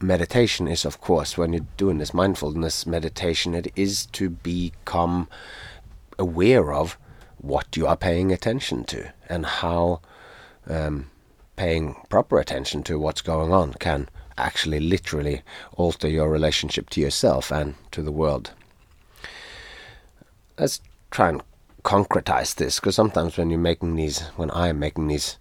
meditation 0.00 0.68
is 0.68 0.84
of 0.84 1.00
course 1.00 1.38
when 1.38 1.52
you're 1.52 1.66
doing 1.76 1.98
this 1.98 2.12
mindfulness 2.12 2.86
meditation 2.86 3.54
it 3.54 3.72
is 3.74 4.04
to 4.04 4.28
become 4.28 5.26
aware 6.18 6.70
of 6.72 6.98
what 7.38 7.76
you 7.76 7.86
are 7.86 7.96
paying 7.96 8.30
attention 8.30 8.84
to 8.84 9.10
and 9.28 9.46
how 9.46 10.00
um, 10.68 11.10
paying 11.56 11.96
proper 12.10 12.38
attention 12.38 12.82
to 12.82 12.98
what's 12.98 13.22
going 13.22 13.52
on 13.52 13.72
can 13.74 14.08
actually 14.36 14.80
literally 14.80 15.42
alter 15.74 16.08
your 16.08 16.28
relationship 16.28 16.90
to 16.90 17.00
yourself 17.00 17.50
and 17.50 17.74
to 17.90 18.02
the 18.02 18.12
world. 18.12 18.50
Let's 20.58 20.80
try 21.10 21.28
and 21.28 21.42
concretize 21.82 22.54
this 22.56 22.80
because 22.80 22.96
sometimes 22.96 23.36
when 23.36 23.50
you're 23.50 23.58
making 23.58 23.96
these, 23.96 24.20
when 24.36 24.50
I'm 24.50 24.78
making 24.78 25.08
these, 25.08 25.38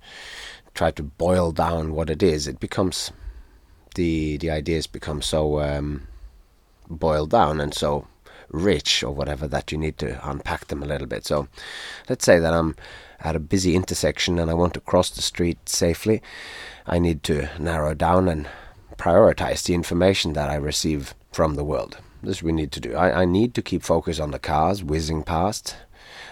try 0.74 0.92
to 0.92 1.04
boil 1.04 1.52
down 1.52 1.94
what 1.94 2.10
it 2.10 2.22
is, 2.22 2.48
it 2.48 2.60
becomes 2.60 3.12
the 3.96 4.38
the 4.38 4.52
ideas 4.52 4.88
become 4.88 5.22
so 5.22 5.62
um, 5.62 6.08
boiled 6.90 7.32
down 7.32 7.60
and 7.62 7.74
so 7.74 8.08
rich 8.50 9.04
or 9.04 9.12
whatever 9.12 9.48
that 9.48 9.72
you 9.72 9.78
need 9.78 9.98
to 9.98 10.30
unpack 10.30 10.68
them 10.68 10.84
a 10.84 10.86
little 10.86 11.08
bit. 11.08 11.26
So 11.26 11.48
let's 12.10 12.26
say 12.26 12.40
that 12.40 12.54
I'm 12.54 12.76
at 13.20 13.36
a 13.36 13.40
busy 13.40 13.76
intersection 13.76 14.38
and 14.38 14.52
I 14.52 14.54
want 14.54 14.74
to 14.76 14.80
cross 14.80 15.10
the 15.10 15.22
street 15.22 15.68
safely. 15.68 16.22
I 16.86 17.00
need 17.00 17.24
to 17.24 17.50
narrow 17.60 17.94
down 17.94 18.28
and 18.28 18.48
prioritize 18.98 19.64
the 19.64 19.74
information 19.74 20.34
that 20.34 20.50
I 20.50 20.56
receive 20.56 21.16
from 21.32 21.56
the 21.56 21.64
world. 21.64 21.98
This 22.26 22.42
we 22.42 22.52
need 22.52 22.72
to 22.74 22.80
do. 22.80 22.96
I, 22.96 23.22
I 23.22 23.26
need 23.26 23.54
to 23.54 23.62
keep 23.62 23.84
focus 23.84 24.20
on 24.20 24.32
the 24.32 24.40
cars 24.40 24.84
whizzing 24.84 25.24
past. 25.24 25.76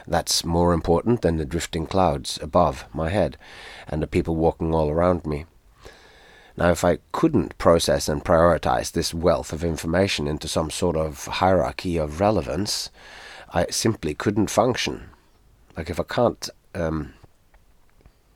That's 0.08 0.44
more 0.44 0.74
important 0.74 1.22
than 1.22 1.38
the 1.38 1.46
drifting 1.46 1.86
clouds 1.86 2.40
above 2.42 2.86
my 2.94 3.10
head 3.10 3.38
and 3.88 4.02
the 4.02 4.08
people 4.08 4.36
walking 4.36 4.74
all 4.74 4.90
around 4.90 5.26
me. 5.26 5.46
Now, 6.58 6.70
if 6.72 6.84
I 6.84 7.00
couldn't 7.12 7.58
process 7.58 8.08
and 8.08 8.24
prioritize 8.24 8.92
this 8.92 9.14
wealth 9.14 9.54
of 9.54 9.64
information 9.64 10.28
into 10.28 10.48
some 10.48 10.70
sort 10.70 10.96
of 10.96 11.26
hierarchy 11.26 11.98
of 11.98 12.20
relevance, 12.20 12.90
I 13.54 13.68
simply 13.68 14.14
couldn't 14.14 14.50
function. 14.50 15.10
Like, 15.78 15.90
if 15.90 16.00
I 16.00 16.04
can't 16.04 16.50
um, 16.76 17.14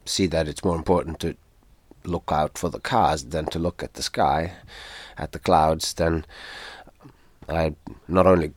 see 0.06 0.26
that 0.28 0.48
it's 0.48 0.64
more 0.64 0.76
important 0.76 1.20
to 1.20 1.36
look 2.04 2.32
out 2.32 2.58
for 2.58 2.70
the 2.70 2.80
cars 2.80 3.26
than 3.26 3.46
to 3.48 3.60
look 3.60 3.84
at 3.84 3.94
the 3.94 4.04
sky, 4.04 4.54
at 5.18 5.32
the 5.32 5.40
clouds, 5.40 5.94
then 5.94 6.26
I 7.48 7.75
not 8.08 8.27
only 8.27 8.54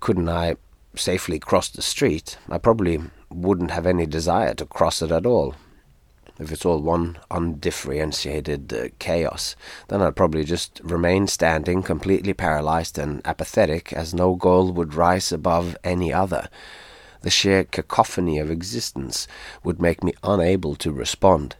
couldn't 0.00 0.28
I 0.28 0.56
safely 0.96 1.38
cross 1.38 1.68
the 1.68 1.82
street, 1.82 2.38
I 2.48 2.58
probably 2.58 3.00
wouldn't 3.30 3.70
have 3.70 3.86
any 3.86 4.06
desire 4.06 4.54
to 4.54 4.66
cross 4.66 5.02
it 5.02 5.10
at 5.10 5.26
all. 5.26 5.54
If 6.38 6.50
it's 6.50 6.64
all 6.64 6.80
one 6.80 7.18
undifferentiated 7.30 8.72
uh, 8.72 8.88
chaos, 8.98 9.54
then 9.88 10.02
I'd 10.02 10.16
probably 10.16 10.44
just 10.44 10.80
remain 10.82 11.28
standing, 11.28 11.82
completely 11.82 12.34
paralyzed 12.34 12.98
and 12.98 13.22
apathetic, 13.24 13.92
as 13.92 14.12
no 14.12 14.34
goal 14.34 14.72
would 14.72 14.94
rise 14.94 15.30
above 15.30 15.76
any 15.84 16.12
other. 16.12 16.48
The 17.22 17.30
sheer 17.30 17.64
cacophony 17.64 18.38
of 18.38 18.50
existence 18.50 19.28
would 19.62 19.80
make 19.80 20.02
me 20.02 20.12
unable 20.24 20.74
to 20.76 20.92
respond. 20.92 21.54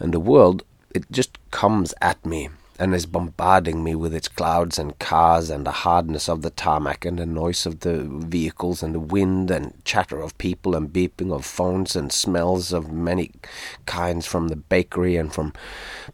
And 0.00 0.12
the 0.12 0.20
world, 0.20 0.64
it 0.92 1.10
just 1.12 1.38
comes 1.52 1.94
at 2.02 2.24
me 2.26 2.48
and 2.78 2.94
is 2.94 3.06
bombarding 3.06 3.84
me 3.84 3.94
with 3.94 4.12
its 4.12 4.26
clouds 4.26 4.78
and 4.78 4.98
cars 4.98 5.48
and 5.48 5.64
the 5.64 5.70
hardness 5.70 6.28
of 6.28 6.42
the 6.42 6.50
tarmac 6.50 7.04
and 7.04 7.18
the 7.18 7.26
noise 7.26 7.66
of 7.66 7.80
the 7.80 8.02
vehicles 8.02 8.82
and 8.82 8.94
the 8.94 9.00
wind 9.00 9.50
and 9.50 9.72
chatter 9.84 10.20
of 10.20 10.36
people 10.38 10.74
and 10.74 10.92
beeping 10.92 11.32
of 11.32 11.44
phones 11.44 11.94
and 11.94 12.12
smells 12.12 12.72
of 12.72 12.90
many 12.90 13.30
kinds 13.86 14.26
from 14.26 14.48
the 14.48 14.56
bakery 14.56 15.16
and 15.16 15.32
from 15.32 15.52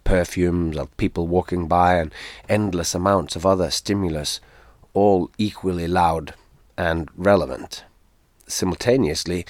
perfumes 0.05 0.77
of 0.77 0.95
people 0.99 1.27
walking 1.27 1.67
by 1.67 1.95
and 1.95 2.13
endless 2.49 2.95
amounts 2.95 3.37
of 3.37 3.47
other 3.47 3.71
stimulus, 3.71 4.41
all 4.93 5.31
equally 5.39 5.89
loud 5.89 6.35
and 6.77 7.09
relevant. 7.17 7.85
Simultaneously, 8.47 9.47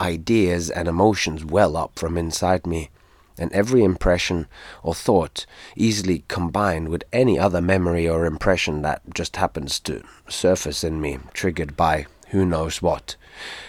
ideas 0.00 0.70
and 0.70 0.86
emotions 0.86 1.44
well 1.44 1.76
up 1.76 1.98
from 1.98 2.16
inside 2.16 2.66
me 2.66 2.90
and 3.38 3.52
every 3.52 3.82
impression 3.82 4.46
or 4.82 4.94
thought 4.94 5.46
easily 5.76 6.24
combined 6.28 6.88
with 6.88 7.04
any 7.12 7.38
other 7.38 7.60
memory 7.60 8.08
or 8.08 8.24
impression 8.26 8.82
that 8.82 9.02
just 9.14 9.36
happens 9.36 9.80
to 9.80 10.02
surface 10.28 10.84
in 10.84 11.00
me, 11.00 11.18
triggered 11.32 11.76
by 11.76 12.06
who 12.28 12.44
knows 12.44 12.80
what. 12.82 13.16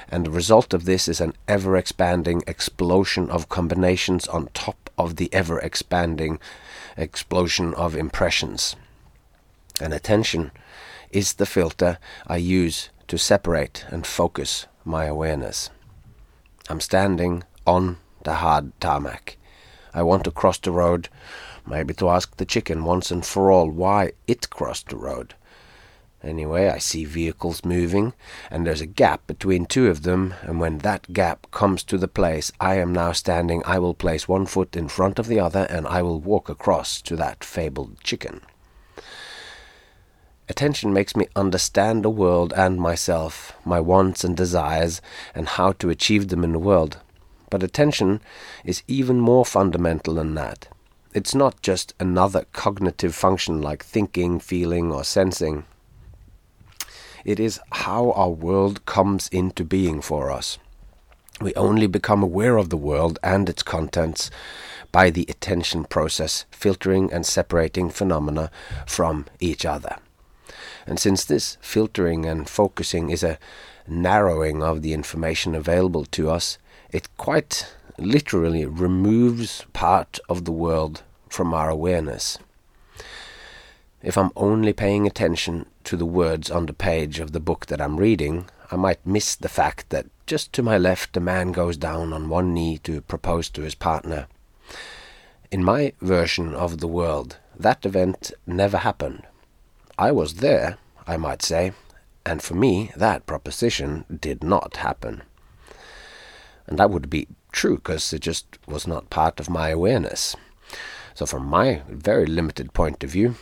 And 0.09 0.25
the 0.25 0.31
result 0.31 0.73
of 0.73 0.85
this 0.85 1.07
is 1.07 1.19
an 1.19 1.33
ever 1.47 1.75
expanding 1.75 2.43
explosion 2.47 3.29
of 3.29 3.49
combinations 3.49 4.27
on 4.27 4.49
top 4.53 4.89
of 4.97 5.15
the 5.15 5.33
ever 5.33 5.59
expanding 5.59 6.39
explosion 6.97 7.73
of 7.73 7.95
impressions. 7.95 8.75
And 9.81 9.93
attention 9.93 10.51
is 11.11 11.33
the 11.33 11.45
filter 11.45 11.97
I 12.27 12.37
use 12.37 12.89
to 13.07 13.17
separate 13.17 13.85
and 13.89 14.05
focus 14.05 14.67
my 14.83 15.05
awareness. 15.05 15.69
I'm 16.69 16.81
standing 16.81 17.43
on 17.67 17.97
the 18.23 18.35
hard 18.35 18.79
tarmac. 18.79 19.37
I 19.95 20.03
want 20.03 20.25
to 20.25 20.31
cross 20.31 20.59
the 20.59 20.71
road, 20.71 21.07
maybe 21.65 21.93
to 21.95 22.09
ask 22.09 22.35
the 22.35 22.45
chicken 22.45 22.83
once 22.83 23.11
and 23.11 23.25
for 23.25 23.49
all 23.49 23.69
why 23.69 24.11
it 24.27 24.49
crossed 24.49 24.89
the 24.89 24.97
road. 24.97 25.33
Anyway, 26.21 26.67
I 26.67 26.79
see 26.79 27.05
vehicles 27.05 27.63
moving, 27.63 28.13
and 28.51 28.67
there's 28.67 28.81
a 28.81 28.85
gap 28.85 29.25
between 29.25 29.65
two 29.65 29.87
of 29.87 30.03
them, 30.03 30.33
and 30.41 30.59
when 30.59 30.79
that 30.79 31.13
gap 31.13 31.49
comes 31.51 31.81
to 31.83 31.97
the 31.97 32.09
place 32.09 32.51
I 32.59 32.75
am 32.75 32.91
now 32.91 33.13
standing, 33.13 33.63
I 33.65 33.79
will 33.79 33.93
place 33.93 34.27
one 34.27 34.47
foot 34.47 34.75
in 34.75 34.89
front 34.89 35.17
of 35.17 35.27
the 35.27 35.39
other, 35.39 35.65
and 35.69 35.87
I 35.87 36.01
will 36.01 36.19
walk 36.19 36.49
across 36.49 37.01
to 37.03 37.15
that 37.15 37.43
fabled 37.43 38.01
chicken. 38.03 38.41
Attention 40.49 40.91
makes 40.91 41.15
me 41.15 41.27
understand 41.37 42.03
the 42.03 42.09
world 42.09 42.53
and 42.53 42.79
myself, 42.79 43.53
my 43.63 43.79
wants 43.79 44.25
and 44.25 44.35
desires, 44.35 45.01
and 45.33 45.47
how 45.47 45.71
to 45.73 45.89
achieve 45.89 46.27
them 46.27 46.43
in 46.43 46.51
the 46.51 46.59
world. 46.59 46.99
But 47.55 47.63
attention 47.63 48.19
is 48.65 48.83
even 48.85 49.21
more 49.21 49.45
fundamental 49.45 50.15
than 50.15 50.35
that. 50.35 50.67
It's 51.13 51.33
not 51.33 51.61
just 51.61 51.93
another 52.01 52.47
cognitive 52.51 53.15
function 53.15 53.61
like 53.61 53.81
thinking, 53.81 54.41
feeling, 54.41 54.91
or 54.91 55.05
sensing. 55.05 55.63
It 57.23 57.39
is 57.39 57.61
how 57.71 58.11
our 58.11 58.29
world 58.29 58.85
comes 58.85 59.29
into 59.29 59.63
being 59.63 60.01
for 60.01 60.31
us. 60.31 60.57
We 61.39 61.53
only 61.55 61.87
become 61.87 62.21
aware 62.21 62.57
of 62.57 62.71
the 62.71 62.75
world 62.75 63.19
and 63.23 63.47
its 63.47 63.63
contents 63.63 64.29
by 64.91 65.09
the 65.09 65.25
attention 65.29 65.85
process, 65.85 66.43
filtering 66.51 67.09
and 67.13 67.25
separating 67.25 67.89
phenomena 67.89 68.51
from 68.85 69.27
each 69.39 69.65
other. 69.65 69.95
And 70.85 70.99
since 70.99 71.23
this 71.23 71.57
filtering 71.61 72.25
and 72.25 72.49
focusing 72.49 73.11
is 73.11 73.23
a 73.23 73.39
narrowing 73.87 74.61
of 74.61 74.81
the 74.81 74.91
information 74.91 75.55
available 75.55 76.03
to 76.03 76.29
us, 76.29 76.57
it 76.95 77.09
quite 77.17 77.75
literally 77.97 78.65
removes 78.65 79.65
part 79.73 80.17
of 80.29 80.45
the 80.45 80.51
world 80.65 81.03
from 81.27 81.53
our 81.53 81.69
awareness. 81.69 82.37
If 84.01 84.17
I'm 84.17 84.31
only 84.37 84.71
paying 84.71 85.05
attention 85.05 85.65
to 85.83 85.97
the 85.97 86.05
words 86.05 86.49
on 86.49 86.67
the 86.67 86.73
page 86.89 87.19
of 87.19 87.33
the 87.33 87.41
book 87.41 87.65
that 87.65 87.81
I'm 87.81 87.97
reading, 87.97 88.45
I 88.71 88.77
might 88.77 89.05
miss 89.05 89.35
the 89.35 89.49
fact 89.49 89.89
that 89.89 90.05
just 90.25 90.53
to 90.53 90.63
my 90.63 90.77
left 90.77 91.17
a 91.17 91.19
man 91.19 91.51
goes 91.51 91.75
down 91.75 92.13
on 92.13 92.29
one 92.29 92.53
knee 92.53 92.77
to 92.85 93.01
propose 93.01 93.49
to 93.49 93.63
his 93.63 93.75
partner. 93.75 94.27
In 95.51 95.65
my 95.65 95.91
version 95.99 96.53
of 96.53 96.77
the 96.77 96.87
world, 96.87 97.39
that 97.59 97.85
event 97.85 98.31
never 98.47 98.77
happened. 98.77 99.23
I 99.97 100.13
was 100.13 100.35
there, 100.35 100.77
I 101.05 101.17
might 101.17 101.41
say, 101.41 101.73
and 102.25 102.41
for 102.41 102.53
me 102.53 102.93
that 102.95 103.25
proposition 103.25 104.05
did 104.17 104.45
not 104.45 104.77
happen. 104.77 105.23
And 106.67 106.79
that 106.79 106.89
would 106.89 107.09
be 107.09 107.27
true 107.51 107.75
because 107.75 108.11
it 108.13 108.19
just 108.19 108.45
was 108.67 108.87
not 108.87 109.09
part 109.09 109.39
of 109.39 109.49
my 109.49 109.69
awareness. 109.69 110.35
So, 111.13 111.25
from 111.25 111.45
my 111.45 111.81
very 111.87 112.25
limited 112.25 112.73
point 112.73 113.03
of 113.03 113.11
view, 113.11 113.35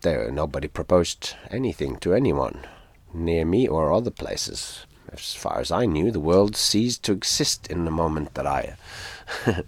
there 0.00 0.30
nobody 0.30 0.68
proposed 0.68 1.34
anything 1.50 1.96
to 1.96 2.14
anyone, 2.14 2.66
near 3.12 3.44
me 3.44 3.68
or 3.68 3.92
other 3.92 4.10
places. 4.10 4.86
As 5.12 5.34
far 5.34 5.60
as 5.60 5.70
I 5.70 5.86
knew, 5.86 6.10
the 6.10 6.20
world 6.20 6.56
ceased 6.56 7.04
to 7.04 7.12
exist 7.12 7.68
in 7.68 7.84
the 7.84 7.90
moment 7.90 8.34
that 8.34 8.46
I 8.46 8.76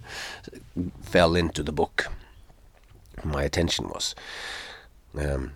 fell 1.01 1.35
into 1.35 1.63
the 1.63 1.71
book. 1.71 2.07
My 3.23 3.43
attention 3.43 3.87
was 3.87 4.15
um, 5.17 5.53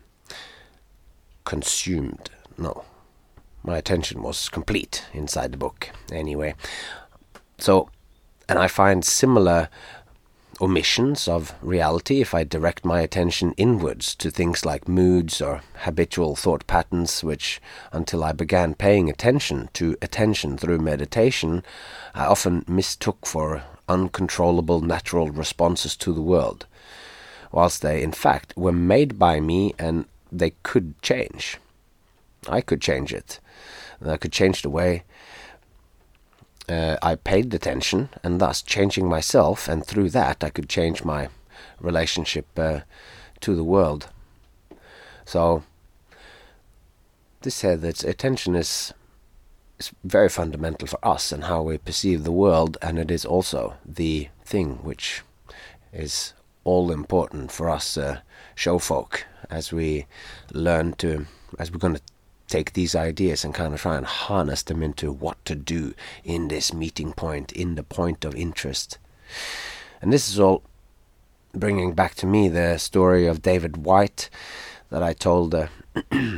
consumed. 1.44 2.30
No, 2.58 2.86
my 3.64 3.78
attention 3.78 4.22
was 4.24 4.50
complete 4.50 5.06
inside 5.14 5.52
the 5.52 5.58
book. 5.58 5.90
Anyway, 6.12 6.56
so, 7.58 7.90
and 8.50 8.60
I 8.60 8.68
find 8.68 9.06
similar 9.06 9.70
omissions 10.62 11.28
of 11.28 11.54
reality 11.62 12.22
if 12.22 12.34
I 12.34 12.44
direct 12.44 12.86
my 12.86 13.02
attention 13.02 13.54
inwards 13.58 14.16
to 14.16 14.30
things 14.30 14.66
like 14.66 14.88
moods 14.88 15.42
or 15.42 15.62
habitual 15.80 16.36
thought 16.36 16.66
patterns, 16.68 17.24
which, 17.24 17.62
until 17.92 18.24
I 18.24 18.32
began 18.32 18.76
paying 18.76 19.10
attention 19.10 19.70
to 19.74 19.98
attention 20.02 20.58
through 20.58 20.80
meditation, 20.80 21.64
I 22.14 22.26
often 22.26 22.64
mistook 22.68 23.26
for 23.26 23.64
uncontrollable 23.90 24.82
natural 24.82 25.30
responses 25.32 25.96
to 25.98 26.14
the 26.14 26.22
world, 26.22 26.66
whilst 27.52 27.82
they, 27.82 28.02
in 28.02 28.12
fact, 28.12 28.56
were 28.56 28.72
made 28.72 29.20
by 29.20 29.40
me 29.40 29.74
and 29.78 30.06
they 30.32 30.52
could 30.64 31.02
change. 31.02 31.58
I 32.48 32.62
could 32.62 32.82
change 32.82 33.14
it. 33.14 33.40
I 34.06 34.18
could 34.18 34.32
change 34.32 34.62
the 34.62 34.70
way 34.70 35.04
uh, 36.70 36.98
I 37.02 37.16
paid 37.16 37.54
attention, 37.54 38.10
and 38.24 38.40
thus 38.40 38.62
changing 38.62 39.08
myself, 39.08 39.68
and 39.68 39.86
through 39.86 40.10
that 40.12 40.44
I 40.44 40.50
could 40.50 40.70
change 40.70 41.04
my 41.04 41.30
relationship 41.80 42.48
uh, 42.58 42.82
to 43.42 43.56
the 43.56 43.64
world. 43.64 44.10
So 45.26 45.64
this 47.42 47.56
said 47.56 47.82
that 47.82 48.04
attention 48.04 48.56
is 48.56 48.94
is 49.80 49.92
very 50.04 50.30
fundamental 50.30 50.88
for 50.88 51.00
us 51.06 51.32
and 51.32 51.46
how 51.46 51.62
we 51.64 51.78
perceive 51.78 52.24
the 52.24 52.32
world, 52.32 52.78
and 52.82 53.00
it 53.00 53.12
is 53.12 53.26
also 53.26 53.76
the 53.86 54.30
thing 54.46 54.76
which 54.84 55.22
is 55.92 56.34
all 56.64 56.92
important 56.92 57.52
for 57.52 57.70
us 57.70 57.98
uh, 57.98 58.20
show 58.56 58.80
folk 58.80 59.26
as 59.50 59.74
we 59.74 60.06
learn 60.54 60.94
to 60.94 61.26
as 61.60 61.72
we're 61.72 61.80
going 61.80 61.96
to 61.96 62.02
take 62.48 62.74
these 62.74 62.96
ideas 62.96 63.44
and 63.44 63.54
kind 63.54 63.74
of 63.74 63.82
try 63.82 63.98
and 63.98 64.06
harness 64.06 64.64
them 64.64 64.84
into 64.84 65.12
what 65.12 65.44
to 65.46 65.56
do 65.56 65.94
in 66.24 66.48
this 66.48 66.74
meeting 66.74 67.14
point, 67.14 67.52
in 67.52 67.76
the 67.76 67.84
point 67.84 68.26
of 68.26 68.36
interest. 68.36 68.98
And 70.02 70.12
this 70.12 70.30
is 70.30 70.40
all 70.40 70.64
bringing 71.54 71.94
back 71.94 72.16
to 72.16 72.26
me 72.26 72.50
the 72.50 72.78
story 72.78 73.28
of 73.28 73.42
David 73.42 73.78
Whyte 73.78 74.30
that 74.90 75.04
I 75.04 75.14
told 75.14 75.54
a 75.56 75.70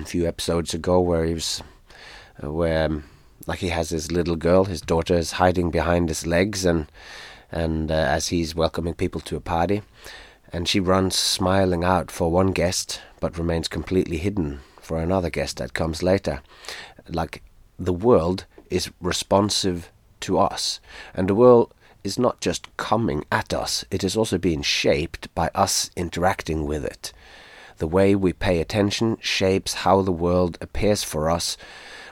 few 0.05 0.27
episodes 0.27 0.73
ago, 0.73 0.99
where 0.99 1.25
he 1.25 1.33
was, 1.33 1.63
uh, 2.43 2.51
where 2.51 2.85
um, 2.85 3.03
like 3.47 3.59
he 3.59 3.69
has 3.69 3.89
his 3.89 4.11
little 4.11 4.35
girl, 4.35 4.65
his 4.65 4.81
daughter 4.81 5.15
is 5.15 5.33
hiding 5.33 5.71
behind 5.71 6.09
his 6.09 6.25
legs, 6.25 6.65
and 6.65 6.87
and 7.51 7.91
uh, 7.91 7.95
as 7.95 8.29
he's 8.29 8.55
welcoming 8.55 8.93
people 8.93 9.21
to 9.21 9.35
a 9.35 9.41
party, 9.41 9.81
and 10.51 10.67
she 10.67 10.79
runs 10.79 11.15
smiling 11.15 11.83
out 11.83 12.11
for 12.11 12.31
one 12.31 12.51
guest, 12.51 13.01
but 13.19 13.37
remains 13.37 13.67
completely 13.67 14.17
hidden 14.17 14.61
for 14.85 14.97
another 14.99 15.29
guest 15.29 15.57
that 15.57 15.73
comes 15.73 16.03
later. 16.03 16.41
Like 17.09 17.43
the 17.77 17.93
world 17.93 18.45
is 18.69 18.91
responsive 19.01 19.91
to 20.21 20.37
us, 20.39 20.79
and 21.13 21.27
the 21.27 21.35
world 21.35 21.73
is 22.03 22.19
not 22.19 22.39
just 22.39 22.75
coming 22.77 23.25
at 23.31 23.53
us, 23.53 23.83
it 23.89 24.03
is 24.03 24.15
also 24.15 24.37
being 24.37 24.61
shaped 24.61 25.33
by 25.33 25.49
us 25.55 25.89
interacting 25.95 26.65
with 26.65 26.85
it. 26.85 27.11
The 27.77 27.87
way 27.87 28.15
we 28.15 28.31
pay 28.31 28.61
attention 28.61 29.17
shapes 29.19 29.73
how 29.73 30.01
the 30.01 30.11
world 30.11 30.57
appears 30.61 31.03
for 31.03 31.29
us, 31.29 31.57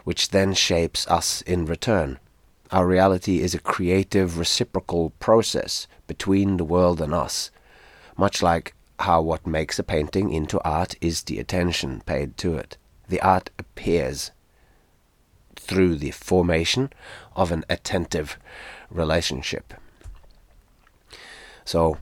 which 0.03 0.29
then 0.29 0.53
shapes 0.53 1.07
us 1.07 1.41
in 1.43 1.65
return. 1.65 2.19
Our 2.71 2.87
reality 2.87 3.39
is 3.39 3.53
a 3.53 3.59
creative 3.59 4.39
reciprocal 4.39 5.11
process 5.19 5.87
between 6.07 6.57
the 6.57 6.65
world 6.65 6.99
and 6.99 7.13
us, 7.13 7.51
much 8.17 8.41
like 8.41 8.75
how 9.03 9.21
what 9.21 9.45
makes 9.45 9.77
a 9.77 9.83
painting 9.83 10.31
into 10.31 10.61
art 10.63 10.95
is 11.01 11.23
the 11.23 11.39
attention 11.39 12.01
paid 12.05 12.37
to 12.37 12.55
it. 12.55 12.77
The 13.09 13.21
art 13.21 13.49
appears 13.59 14.31
through 15.55 15.95
the 15.95 16.11
formation 16.11 16.91
of 17.35 17.51
an 17.51 17.65
attentive 17.69 18.37
relationship. 18.89 19.73
So, 21.65 21.97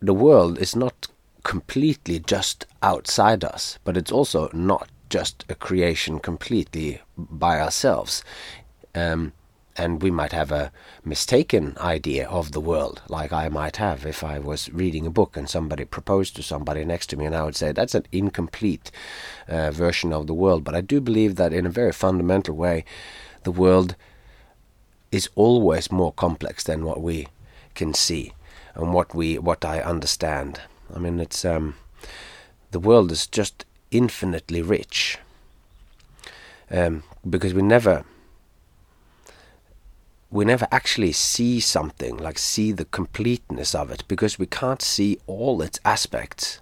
the 0.00 0.14
world 0.14 0.58
is 0.58 0.76
not 0.76 1.08
completely 1.44 2.18
just 2.18 2.66
outside 2.82 3.44
us, 3.44 3.78
but 3.84 3.96
it's 3.96 4.12
also 4.12 4.50
not 4.52 4.88
just 5.10 5.44
a 5.48 5.54
creation 5.54 6.18
completely 6.18 7.00
by 7.16 7.60
ourselves. 7.60 8.24
Um, 8.94 9.32
and 9.76 10.02
we 10.02 10.10
might 10.10 10.32
have 10.32 10.52
a 10.52 10.70
mistaken 11.04 11.76
idea 11.80 12.28
of 12.28 12.52
the 12.52 12.60
world, 12.60 13.02
like 13.08 13.32
I 13.32 13.48
might 13.48 13.76
have 13.76 14.06
if 14.06 14.22
I 14.22 14.38
was 14.38 14.72
reading 14.72 15.06
a 15.06 15.10
book 15.10 15.36
and 15.36 15.48
somebody 15.48 15.84
proposed 15.84 16.36
to 16.36 16.42
somebody 16.42 16.84
next 16.84 17.08
to 17.08 17.16
me, 17.16 17.24
and 17.24 17.34
I 17.34 17.44
would 17.44 17.56
say 17.56 17.72
that's 17.72 17.94
an 17.94 18.06
incomplete 18.12 18.90
uh, 19.48 19.70
version 19.70 20.12
of 20.12 20.26
the 20.26 20.34
world. 20.34 20.64
But 20.64 20.74
I 20.74 20.80
do 20.80 21.00
believe 21.00 21.36
that 21.36 21.52
in 21.52 21.66
a 21.66 21.70
very 21.70 21.92
fundamental 21.92 22.54
way, 22.54 22.84
the 23.42 23.52
world 23.52 23.96
is 25.10 25.28
always 25.34 25.90
more 25.92 26.12
complex 26.12 26.64
than 26.64 26.84
what 26.84 27.00
we 27.00 27.28
can 27.74 27.94
see 27.94 28.32
and 28.74 28.92
what 28.92 29.14
we 29.14 29.38
what 29.38 29.64
I 29.64 29.80
understand. 29.80 30.60
I 30.94 30.98
mean, 30.98 31.18
it's 31.20 31.44
um, 31.44 31.74
the 32.70 32.80
world 32.80 33.10
is 33.10 33.26
just 33.26 33.64
infinitely 33.90 34.62
rich 34.62 35.18
um, 36.70 37.02
because 37.28 37.54
we 37.54 37.62
never 37.62 38.04
we 40.34 40.44
never 40.44 40.66
actually 40.72 41.12
see 41.12 41.60
something, 41.60 42.16
like 42.16 42.38
see 42.38 42.72
the 42.72 42.84
completeness 42.86 43.72
of 43.72 43.90
it, 43.92 44.02
because 44.08 44.36
we 44.36 44.46
can't 44.46 44.82
see 44.82 45.16
all 45.28 45.62
its 45.62 45.78
aspects. 45.84 46.60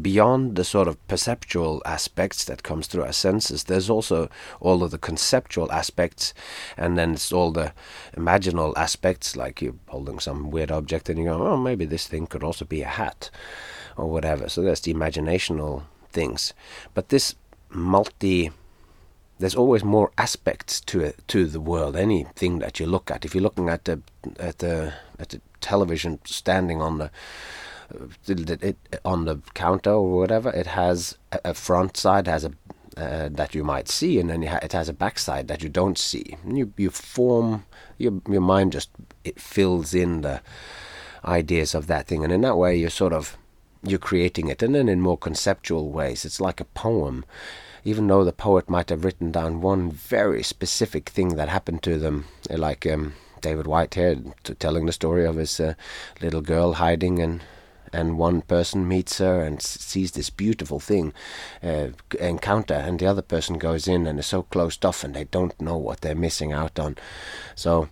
beyond 0.00 0.56
the 0.56 0.64
sort 0.64 0.88
of 0.88 1.06
perceptual 1.06 1.82
aspects 1.84 2.44
that 2.46 2.62
comes 2.62 2.86
through 2.86 3.02
our 3.02 3.12
senses, 3.12 3.64
there's 3.64 3.90
also 3.90 4.30
all 4.60 4.82
of 4.82 4.90
the 4.90 4.98
conceptual 4.98 5.70
aspects, 5.70 6.32
and 6.76 6.96
then 6.96 7.12
it's 7.12 7.32
all 7.32 7.52
the 7.52 7.72
imaginal 8.16 8.72
aspects, 8.76 9.36
like 9.36 9.60
you're 9.60 9.74
holding 9.88 10.18
some 10.18 10.50
weird 10.50 10.70
object 10.70 11.08
and 11.08 11.18
you 11.18 11.26
go, 11.26 11.46
oh, 11.46 11.56
maybe 11.56 11.84
this 11.84 12.06
thing 12.06 12.26
could 12.26 12.42
also 12.42 12.64
be 12.64 12.80
a 12.80 12.86
hat, 12.86 13.30
or 13.96 14.06
whatever. 14.06 14.48
So 14.48 14.62
there's 14.62 14.80
the 14.80 14.94
imaginational 14.94 15.82
things, 16.10 16.54
but 16.94 17.10
this 17.10 17.34
multi 17.68 18.50
there's 19.42 19.56
always 19.56 19.82
more 19.82 20.12
aspects 20.16 20.80
to 20.80 21.00
it, 21.00 21.16
to 21.26 21.46
the 21.46 21.60
world. 21.60 21.96
Anything 21.96 22.60
that 22.60 22.78
you 22.78 22.86
look 22.86 23.10
at, 23.10 23.24
if 23.24 23.34
you're 23.34 23.42
looking 23.42 23.68
at 23.68 23.84
the 23.84 24.00
at 24.38 24.58
the 24.58 24.94
at 25.18 25.30
the 25.30 25.40
television 25.60 26.20
standing 26.24 26.80
on 26.80 26.98
the 26.98 27.10
it, 28.28 28.76
on 29.04 29.24
the 29.24 29.40
counter 29.54 29.90
or 29.90 30.18
whatever, 30.18 30.50
it 30.50 30.68
has 30.68 31.18
a, 31.32 31.54
front 31.54 31.96
side 31.96 32.28
has 32.28 32.44
a 32.44 32.52
uh, 32.96 33.28
that 33.32 33.52
you 33.52 33.64
might 33.64 33.88
see, 33.88 34.20
and 34.20 34.30
then 34.30 34.44
it 34.44 34.72
has 34.72 34.88
a 34.88 34.92
backside 34.92 35.48
that 35.48 35.60
you 35.62 35.68
don't 35.68 35.98
see. 35.98 36.36
And 36.44 36.56
you 36.56 36.72
you 36.76 36.90
form 36.90 37.64
your 37.98 38.22
your 38.28 38.40
mind 38.42 38.72
just 38.72 38.90
it 39.24 39.40
fills 39.40 39.92
in 39.92 40.20
the 40.20 40.40
ideas 41.24 41.74
of 41.74 41.88
that 41.88 42.06
thing, 42.06 42.22
and 42.22 42.32
in 42.32 42.42
that 42.42 42.56
way 42.56 42.76
you're 42.76 42.90
sort 42.90 43.12
of 43.12 43.36
you're 43.82 43.98
creating 43.98 44.46
it, 44.46 44.62
and 44.62 44.76
then 44.76 44.88
in 44.88 45.00
more 45.00 45.18
conceptual 45.18 45.90
ways, 45.90 46.24
it's 46.24 46.40
like 46.40 46.60
a 46.60 46.64
poem. 46.66 47.24
Even 47.84 48.06
though 48.06 48.24
the 48.24 48.32
poet 48.32 48.70
might 48.70 48.90
have 48.90 49.04
written 49.04 49.32
down 49.32 49.60
one 49.60 49.90
very 49.90 50.42
specific 50.42 51.08
thing 51.08 51.36
that 51.36 51.48
happened 51.48 51.82
to 51.82 51.98
them, 51.98 52.26
like 52.48 52.86
um, 52.86 53.14
David 53.40 53.66
Whitehead 53.66 54.32
telling 54.58 54.86
the 54.86 54.92
story 54.92 55.26
of 55.26 55.36
his 55.36 55.58
uh, 55.58 55.74
little 56.20 56.42
girl 56.42 56.74
hiding 56.74 57.20
and 57.20 57.42
and 57.92 58.16
one 58.16 58.40
person 58.40 58.88
meets 58.88 59.18
her 59.18 59.42
and 59.42 59.60
sees 59.60 60.12
this 60.12 60.30
beautiful 60.30 60.80
thing 60.80 61.12
uh, 61.62 61.88
encounter, 62.18 62.72
and 62.74 62.98
the 62.98 63.06
other 63.06 63.22
person 63.22 63.58
goes 63.58 63.86
in 63.86 64.06
and 64.06 64.18
is 64.18 64.26
so 64.26 64.44
closed 64.44 64.86
off, 64.86 65.04
and 65.04 65.14
they 65.14 65.24
don't 65.24 65.60
know 65.60 65.76
what 65.76 66.00
they're 66.00 66.14
missing 66.14 66.52
out 66.52 66.78
on. 66.78 66.96
So, 67.54 67.90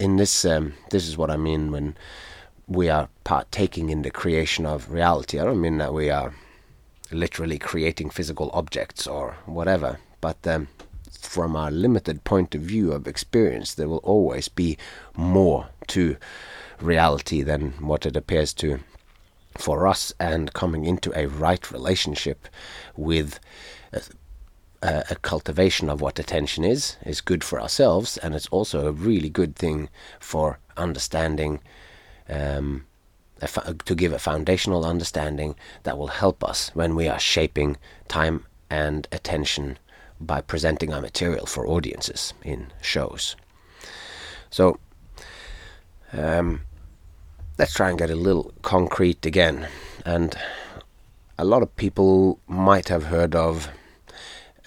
in 0.00 0.16
this, 0.16 0.44
um, 0.44 0.74
this 0.90 1.06
is 1.06 1.16
what 1.16 1.30
I 1.30 1.36
mean 1.36 1.70
when 1.70 1.96
we 2.66 2.88
are 2.88 3.08
partaking 3.22 3.90
in 3.90 4.02
the 4.02 4.10
creation 4.10 4.66
of 4.66 4.90
reality. 4.90 5.38
I 5.38 5.44
don't 5.44 5.60
mean 5.60 5.78
that 5.78 5.94
we 5.94 6.10
are 6.10 6.34
literally 7.10 7.58
creating 7.58 8.10
physical 8.10 8.50
objects 8.52 9.06
or 9.06 9.36
whatever, 9.46 9.98
but 10.20 10.46
um, 10.46 10.68
from 11.20 11.56
our 11.56 11.70
limited 11.70 12.24
point 12.24 12.54
of 12.54 12.62
view 12.62 12.92
of 12.92 13.06
experience, 13.06 13.74
there 13.74 13.88
will 13.88 13.98
always 13.98 14.48
be 14.48 14.78
more 15.16 15.68
to 15.88 16.16
reality 16.80 17.42
than 17.42 17.72
what 17.80 18.06
it 18.06 18.16
appears 18.16 18.52
to 18.54 18.80
for 19.56 19.86
us 19.86 20.12
and 20.20 20.52
coming 20.52 20.84
into 20.84 21.12
a 21.18 21.26
right 21.26 21.72
relationship 21.72 22.48
with 22.96 23.40
a, 23.92 24.00
a, 25.10 25.16
cultivation 25.16 25.90
of 25.90 26.00
what 26.00 26.18
attention 26.20 26.62
is 26.62 26.96
is 27.04 27.20
good 27.20 27.42
for 27.42 27.60
ourselves 27.60 28.16
and 28.18 28.34
it's 28.36 28.46
also 28.48 28.86
a 28.86 28.92
really 28.92 29.28
good 29.28 29.56
thing 29.56 29.88
for 30.20 30.60
understanding 30.76 31.60
um, 32.28 32.86
to 33.40 33.94
give 33.94 34.12
a 34.12 34.18
foundational 34.18 34.84
understanding 34.84 35.54
that 35.84 35.98
will 35.98 36.08
help 36.08 36.42
us 36.42 36.70
when 36.74 36.94
we 36.94 37.08
are 37.08 37.18
shaping 37.18 37.76
time 38.08 38.44
and 38.70 39.08
attention 39.12 39.78
by 40.20 40.40
presenting 40.40 40.92
our 40.92 41.00
material 41.00 41.46
for 41.46 41.66
audiences 41.66 42.34
in 42.42 42.72
shows. 42.82 43.36
So, 44.50 44.78
um, 46.12 46.62
let's 47.58 47.74
try 47.74 47.90
and 47.90 47.98
get 47.98 48.10
a 48.10 48.16
little 48.16 48.52
concrete 48.62 49.24
again. 49.24 49.68
And 50.04 50.36
a 51.38 51.44
lot 51.44 51.62
of 51.62 51.74
people 51.76 52.40
might 52.46 52.88
have 52.88 53.04
heard 53.04 53.34
of 53.34 53.68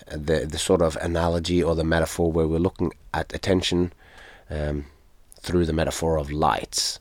the 0.08 0.46
the 0.46 0.58
sort 0.58 0.82
of 0.82 0.98
analogy 0.98 1.64
or 1.64 1.76
the 1.76 1.84
metaphor 1.84 2.32
where 2.32 2.48
we're 2.48 2.60
looking 2.60 2.92
at 3.14 3.34
attention 3.34 3.94
um, 4.50 4.86
through 5.40 5.66
the 5.66 5.74
metaphor 5.74 6.18
of 6.18 6.32
lights. 6.32 7.00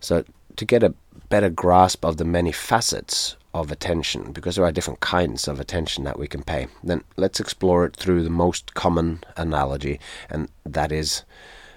So 0.00 0.24
to 0.58 0.64
get 0.64 0.82
a 0.82 0.94
better 1.30 1.50
grasp 1.50 2.04
of 2.04 2.18
the 2.18 2.24
many 2.24 2.52
facets 2.52 3.36
of 3.54 3.72
attention, 3.72 4.32
because 4.32 4.56
there 4.56 4.64
are 4.64 4.72
different 4.72 5.00
kinds 5.00 5.48
of 5.48 5.58
attention 5.58 6.04
that 6.04 6.18
we 6.18 6.28
can 6.28 6.42
pay, 6.42 6.68
then 6.84 7.02
let's 7.16 7.40
explore 7.40 7.86
it 7.86 7.96
through 7.96 8.22
the 8.22 8.30
most 8.30 8.74
common 8.74 9.24
analogy, 9.36 9.98
and 10.28 10.48
that 10.66 10.92
is 10.92 11.24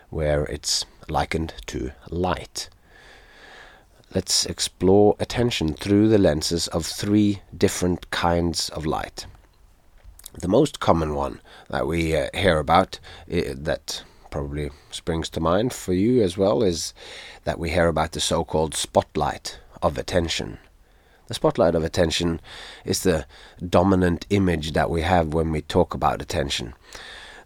where 0.09 0.43
it's 0.43 0.85
likened 1.07 1.53
to 1.67 1.91
light 2.09 2.69
let's 4.13 4.45
explore 4.45 5.15
attention 5.19 5.73
through 5.73 6.09
the 6.09 6.17
lenses 6.17 6.67
of 6.69 6.85
three 6.85 7.41
different 7.57 8.09
kinds 8.11 8.69
of 8.69 8.85
light. 8.85 9.25
The 10.33 10.47
most 10.47 10.79
common 10.79 11.15
one 11.15 11.41
that 11.69 11.87
we 11.87 12.15
uh, 12.15 12.27
hear 12.33 12.59
about, 12.59 12.99
uh, 13.31 13.53
that 13.55 14.03
probably 14.31 14.71
springs 14.89 15.29
to 15.29 15.39
mind 15.39 15.73
for 15.73 15.93
you 15.93 16.23
as 16.23 16.35
well, 16.35 16.63
is 16.63 16.95
that 17.43 17.59
we 17.59 17.69
hear 17.69 17.87
about 17.87 18.13
the 18.13 18.19
so 18.19 18.43
called 18.43 18.73
spotlight 18.73 19.59
of 19.83 19.99
attention. 19.99 20.57
The 21.27 21.35
spotlight 21.35 21.75
of 21.75 21.83
attention 21.83 22.41
is 22.83 23.03
the 23.03 23.27
dominant 23.69 24.25
image 24.31 24.71
that 24.71 24.89
we 24.89 25.01
have 25.01 25.33
when 25.33 25.51
we 25.51 25.61
talk 25.61 25.93
about 25.93 26.21
attention. 26.21 26.73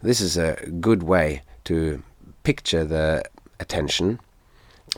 This 0.02 0.20
is 0.20 0.38
a 0.38 0.56
good 0.80 1.02
way 1.02 1.42
to 1.64 2.02
picture 2.42 2.84
the 2.84 3.22
attention 3.60 4.20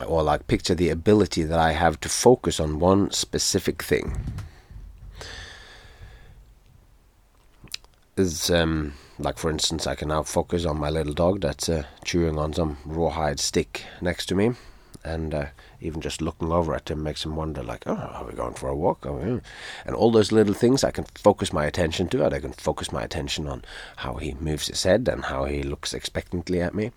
or 0.06 0.22
like 0.22 0.46
picture 0.46 0.74
the 0.74 0.90
ability 0.90 1.42
that 1.42 1.58
I 1.58 1.72
have 1.72 2.00
to 2.00 2.08
focus 2.08 2.60
on 2.60 2.78
one 2.78 3.10
specific 3.10 3.82
thing. 3.82 4.16
Is 8.16 8.50
um, 8.50 8.94
like 9.18 9.38
for 9.38 9.50
instance, 9.50 9.86
I 9.86 9.94
can 9.94 10.08
now 10.08 10.22
focus 10.22 10.64
on 10.64 10.78
my 10.78 10.90
little 10.90 11.12
dog 11.12 11.40
that's 11.40 11.68
uh, 11.68 11.84
chewing 12.04 12.38
on 12.38 12.52
some 12.52 12.78
rawhide 12.84 13.40
stick 13.40 13.84
next 14.00 14.26
to 14.26 14.34
me, 14.34 14.52
and 15.04 15.34
uh, 15.34 15.46
even 15.80 16.00
just 16.00 16.20
looking 16.20 16.52
over 16.52 16.74
at 16.74 16.90
him 16.90 17.02
makes 17.02 17.24
him 17.24 17.36
wonder, 17.36 17.62
like, 17.62 17.84
oh, 17.86 17.94
are 17.94 18.24
we 18.24 18.32
going 18.32 18.54
for 18.54 18.68
a 18.68 18.76
walk? 18.76 19.06
Oh, 19.06 19.40
and 19.86 19.96
all 19.96 20.10
those 20.10 20.32
little 20.32 20.54
things 20.54 20.84
I 20.84 20.90
can 20.90 21.04
focus 21.14 21.52
my 21.52 21.66
attention 21.66 22.08
to. 22.08 22.24
I 22.24 22.40
can 22.40 22.52
focus 22.52 22.92
my 22.92 23.02
attention 23.02 23.48
on 23.48 23.64
how 23.96 24.14
he 24.14 24.34
moves 24.34 24.68
his 24.68 24.82
head 24.82 25.08
and 25.08 25.24
how 25.24 25.44
he 25.44 25.62
looks 25.62 25.94
expectantly 25.94 26.60
at 26.60 26.74
me. 26.74 26.92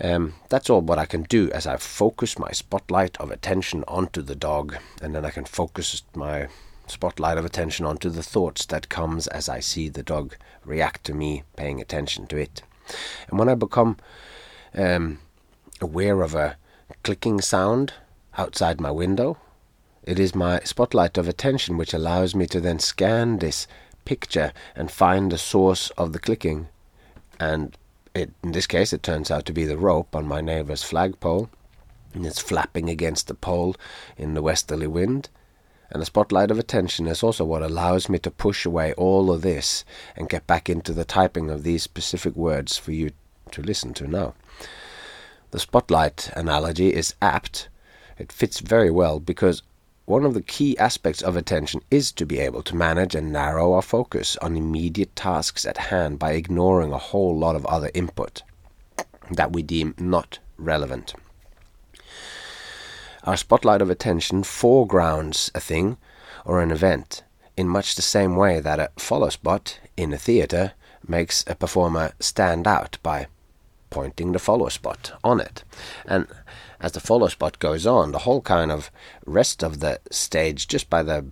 Um, 0.00 0.34
that's 0.48 0.70
all 0.70 0.80
what 0.80 0.98
I 0.98 1.06
can 1.06 1.24
do 1.24 1.50
as 1.50 1.66
I 1.66 1.76
focus 1.76 2.38
my 2.38 2.52
spotlight 2.52 3.16
of 3.16 3.30
attention 3.30 3.82
onto 3.88 4.22
the 4.22 4.36
dog, 4.36 4.76
and 5.02 5.14
then 5.14 5.24
I 5.24 5.30
can 5.30 5.44
focus 5.44 6.02
my 6.14 6.48
spotlight 6.88 7.38
of 7.38 7.44
attention 7.44 7.86
onto 7.86 8.10
the 8.10 8.22
thoughts 8.22 8.66
that 8.66 8.88
comes 8.88 9.26
as 9.28 9.48
I 9.48 9.60
see 9.60 9.88
the 9.88 10.02
dog 10.02 10.36
react 10.64 11.04
to 11.04 11.14
me 11.14 11.44
paying 11.56 11.80
attention 11.80 12.26
to 12.28 12.36
it. 12.36 12.62
And 13.28 13.38
when 13.38 13.48
I 13.48 13.54
become 13.54 13.96
um, 14.74 15.18
aware 15.80 16.22
of 16.22 16.34
a 16.34 16.56
clicking 17.02 17.40
sound 17.40 17.92
outside 18.36 18.80
my 18.80 18.90
window, 18.90 19.38
it 20.02 20.18
is 20.18 20.34
my 20.34 20.60
spotlight 20.60 21.18
of 21.18 21.28
attention 21.28 21.76
which 21.76 21.92
allows 21.92 22.34
me 22.34 22.46
to 22.46 22.60
then 22.60 22.78
scan 22.78 23.38
this 23.38 23.66
picture 24.04 24.52
and 24.74 24.90
find 24.90 25.30
the 25.30 25.38
source 25.38 25.90
of 25.90 26.12
the 26.12 26.18
clicking 26.18 26.68
and 27.38 27.76
it, 28.14 28.32
in 28.42 28.52
this 28.52 28.66
case, 28.66 28.92
it 28.92 29.02
turns 29.02 29.30
out 29.30 29.44
to 29.46 29.52
be 29.52 29.64
the 29.64 29.76
rope 29.76 30.14
on 30.14 30.26
my 30.26 30.40
neighbour's 30.40 30.82
flagpole, 30.82 31.48
and 32.14 32.26
it's 32.26 32.40
flapping 32.40 32.88
against 32.88 33.28
the 33.28 33.34
pole 33.34 33.76
in 34.16 34.34
the 34.34 34.42
westerly 34.42 34.86
wind. 34.86 35.28
And 35.90 36.02
the 36.02 36.06
spotlight 36.06 36.50
of 36.50 36.58
attention 36.58 37.06
is 37.06 37.22
also 37.22 37.44
what 37.44 37.62
allows 37.62 38.08
me 38.08 38.18
to 38.18 38.30
push 38.30 38.66
away 38.66 38.92
all 38.94 39.30
of 39.30 39.42
this 39.42 39.84
and 40.16 40.28
get 40.28 40.46
back 40.46 40.68
into 40.68 40.92
the 40.92 41.04
typing 41.04 41.50
of 41.50 41.62
these 41.62 41.82
specific 41.82 42.36
words 42.36 42.76
for 42.76 42.92
you 42.92 43.10
to 43.52 43.62
listen 43.62 43.94
to 43.94 44.06
now. 44.06 44.34
The 45.50 45.58
spotlight 45.58 46.30
analogy 46.36 46.92
is 46.92 47.14
apt. 47.22 47.68
It 48.18 48.30
fits 48.30 48.60
very 48.60 48.90
well 48.90 49.18
because 49.18 49.62
one 50.04 50.24
of 50.24 50.34
the 50.34 50.42
key 50.42 50.76
aspects 50.78 51.22
of 51.22 51.36
attention 51.36 51.80
is 51.90 52.12
to 52.12 52.26
be 52.26 52.38
able 52.38 52.62
to 52.62 52.76
manage 52.76 53.14
and 53.14 53.32
narrow 53.32 53.72
our 53.72 53.82
focus 53.82 54.36
on 54.42 54.56
immediate 54.56 55.14
tasks 55.16 55.64
at 55.64 55.76
hand 55.76 56.18
by 56.18 56.32
ignoring 56.32 56.92
a 56.92 56.98
whole 56.98 57.38
lot 57.38 57.56
of 57.56 57.64
other 57.66 57.90
input 57.94 58.42
that 59.30 59.52
we 59.52 59.62
deem 59.62 59.94
not 59.98 60.38
relevant. 60.56 61.14
Our 63.28 63.36
spotlight 63.36 63.82
of 63.82 63.90
attention 63.90 64.42
foregrounds 64.42 65.50
a 65.54 65.60
thing 65.60 65.98
or 66.46 66.62
an 66.62 66.70
event 66.70 67.24
in 67.58 67.68
much 67.68 67.94
the 67.94 68.00
same 68.00 68.36
way 68.36 68.58
that 68.58 68.80
a 68.80 68.90
follow 68.96 69.28
spot 69.28 69.80
in 69.98 70.14
a 70.14 70.16
theatre 70.16 70.72
makes 71.06 71.44
a 71.46 71.54
performer 71.54 72.12
stand 72.20 72.66
out 72.66 72.96
by 73.02 73.26
pointing 73.90 74.32
the 74.32 74.38
follow 74.38 74.70
spot 74.70 75.12
on 75.22 75.40
it. 75.40 75.62
And 76.06 76.26
as 76.80 76.92
the 76.92 77.00
follow 77.00 77.28
spot 77.28 77.58
goes 77.58 77.86
on, 77.86 78.12
the 78.12 78.20
whole 78.20 78.40
kind 78.40 78.72
of 78.72 78.90
rest 79.26 79.62
of 79.62 79.80
the 79.80 80.00
stage, 80.10 80.66
just 80.66 80.88
by 80.88 81.02
the 81.02 81.26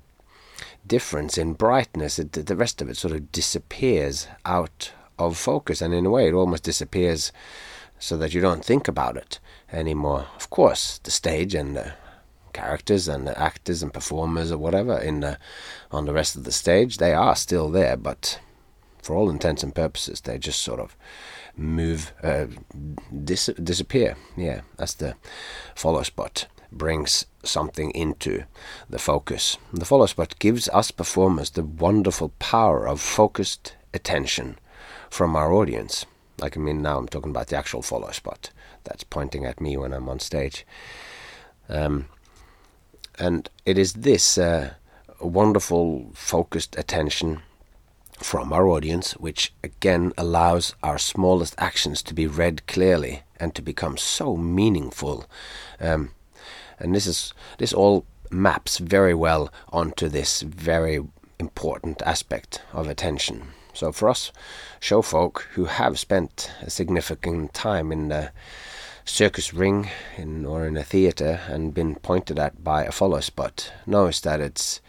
difference 0.87 1.39
in 1.39 1.55
brightness, 1.55 2.19
it, 2.19 2.33
the 2.33 2.57
rest 2.57 2.83
of 2.83 2.91
it 2.91 2.99
sort 2.99 3.15
of 3.15 3.33
disappears 3.33 4.29
out 4.45 4.93
of 5.19 5.39
focus, 5.39 5.81
and 5.81 5.95
in 5.95 6.05
a 6.05 6.11
way, 6.11 6.29
it 6.29 6.35
almost 6.35 6.63
disappears 6.63 7.33
so 7.99 8.17
that 8.17 8.35
you 8.35 8.41
don't 8.41 8.65
think 8.65 8.89
about 8.89 9.17
it 9.17 9.39
anymore. 9.73 10.27
Of 10.37 10.51
course, 10.51 10.99
the 10.99 11.11
stage 11.11 11.55
and 11.55 11.77
the 11.77 11.95
characters 12.53 13.07
and 13.07 13.27
the 13.27 13.39
actors 13.39 13.83
and 13.83 13.93
performers 13.93 14.51
or 14.51 14.59
whatever 14.59 14.99
in 14.99 15.21
the, 15.21 15.39
on 15.91 16.07
the 16.07 16.13
rest 16.13 16.37
of 16.37 16.45
the 16.45 16.53
stage. 16.53 16.97
They 16.97 17.13
are 17.13 17.37
still 17.37 17.71
there, 17.71 17.97
but 17.97 18.41
for 19.03 19.15
all 19.15 19.31
intents 19.31 19.63
and 19.63 19.75
purposes, 19.75 20.21
they 20.21 20.39
just 20.39 20.63
sort 20.63 20.81
of 20.81 20.97
move, 21.57 22.13
uh, 22.23 22.47
dis- 23.25 23.51
disappear. 23.63 24.17
Yeah, 24.37 24.63
that's 24.77 24.95
the 24.95 25.15
follow 25.75 26.03
spot 26.03 26.47
brings 26.73 27.27
something 27.43 27.91
into 27.93 28.45
the 28.91 28.99
focus. 28.99 29.57
The 29.73 29.85
follow 29.85 30.07
spot 30.07 30.39
gives 30.39 30.69
us 30.71 30.91
performers 30.91 31.51
the 31.51 31.63
wonderful 31.63 32.31
power 32.39 32.89
of 32.89 33.01
focused 33.01 33.77
attention 33.95 34.59
from 35.09 35.37
our 35.37 35.53
audience. 35.53 36.07
Like 36.41 36.57
I 36.57 36.61
mean, 36.61 36.83
now 36.83 36.99
I'm 36.99 37.09
talking 37.09 37.31
about 37.31 37.49
the 37.49 37.57
actual 37.57 37.83
follow 37.83 38.11
spot 38.11 38.51
that's 38.85 39.05
pointing 39.05 39.45
at 39.45 39.61
me 39.61 39.77
when 39.77 39.93
I'm 39.93 40.09
on 40.09 40.21
stage. 40.21 40.67
Um, 41.69 42.07
and 43.19 43.49
it 43.65 43.79
is 43.79 43.95
this 43.95 44.39
uh, 44.39 44.75
wonderful 45.21 46.11
focused 46.15 46.79
attention 46.79 47.43
from 48.19 48.53
our 48.53 48.69
audience, 48.69 49.13
which 49.13 49.53
again 49.63 50.13
allows 50.17 50.75
our 50.83 50.99
smallest 50.99 51.55
actions 51.59 52.03
to 52.03 52.15
be 52.15 52.27
read 52.27 52.67
clearly 52.67 53.23
and 53.39 53.55
to 53.55 53.63
become 53.63 53.97
so 53.97 54.37
meaningful. 54.37 55.27
Um, 55.81 56.13
and 56.79 56.95
this 56.95 57.07
is 57.07 57.33
this 57.59 57.73
all 57.73 58.05
maps 58.31 58.79
very 58.79 59.15
well 59.15 59.53
onto 59.71 60.09
this 60.09 60.43
very 60.43 61.01
important 61.39 62.03
aspect 62.03 62.63
of 62.73 62.89
attention. 62.89 63.49
So 63.77 63.93
for 63.93 64.09
us 64.09 64.33
show 64.81 65.03
folk 65.03 65.49
who 65.53 65.67
have 65.67 65.99
spent 65.99 66.51
a 66.63 66.71
significant 66.71 67.53
time 67.53 67.93
in 67.93 68.09
the 68.09 68.31
circus 69.05 69.53
ring 69.53 69.91
in 70.17 70.47
or 70.47 70.67
in 70.67 70.79
a 70.79 70.83
theater 70.83 71.41
and 71.47 71.75
been 71.75 71.95
pointed 71.97 72.39
at 72.39 72.65
by 72.65 72.85
a 72.85 72.91
follow 72.91 73.21
spot 73.21 73.71
knows 73.87 74.21
that 74.23 74.41
it's 74.41 74.81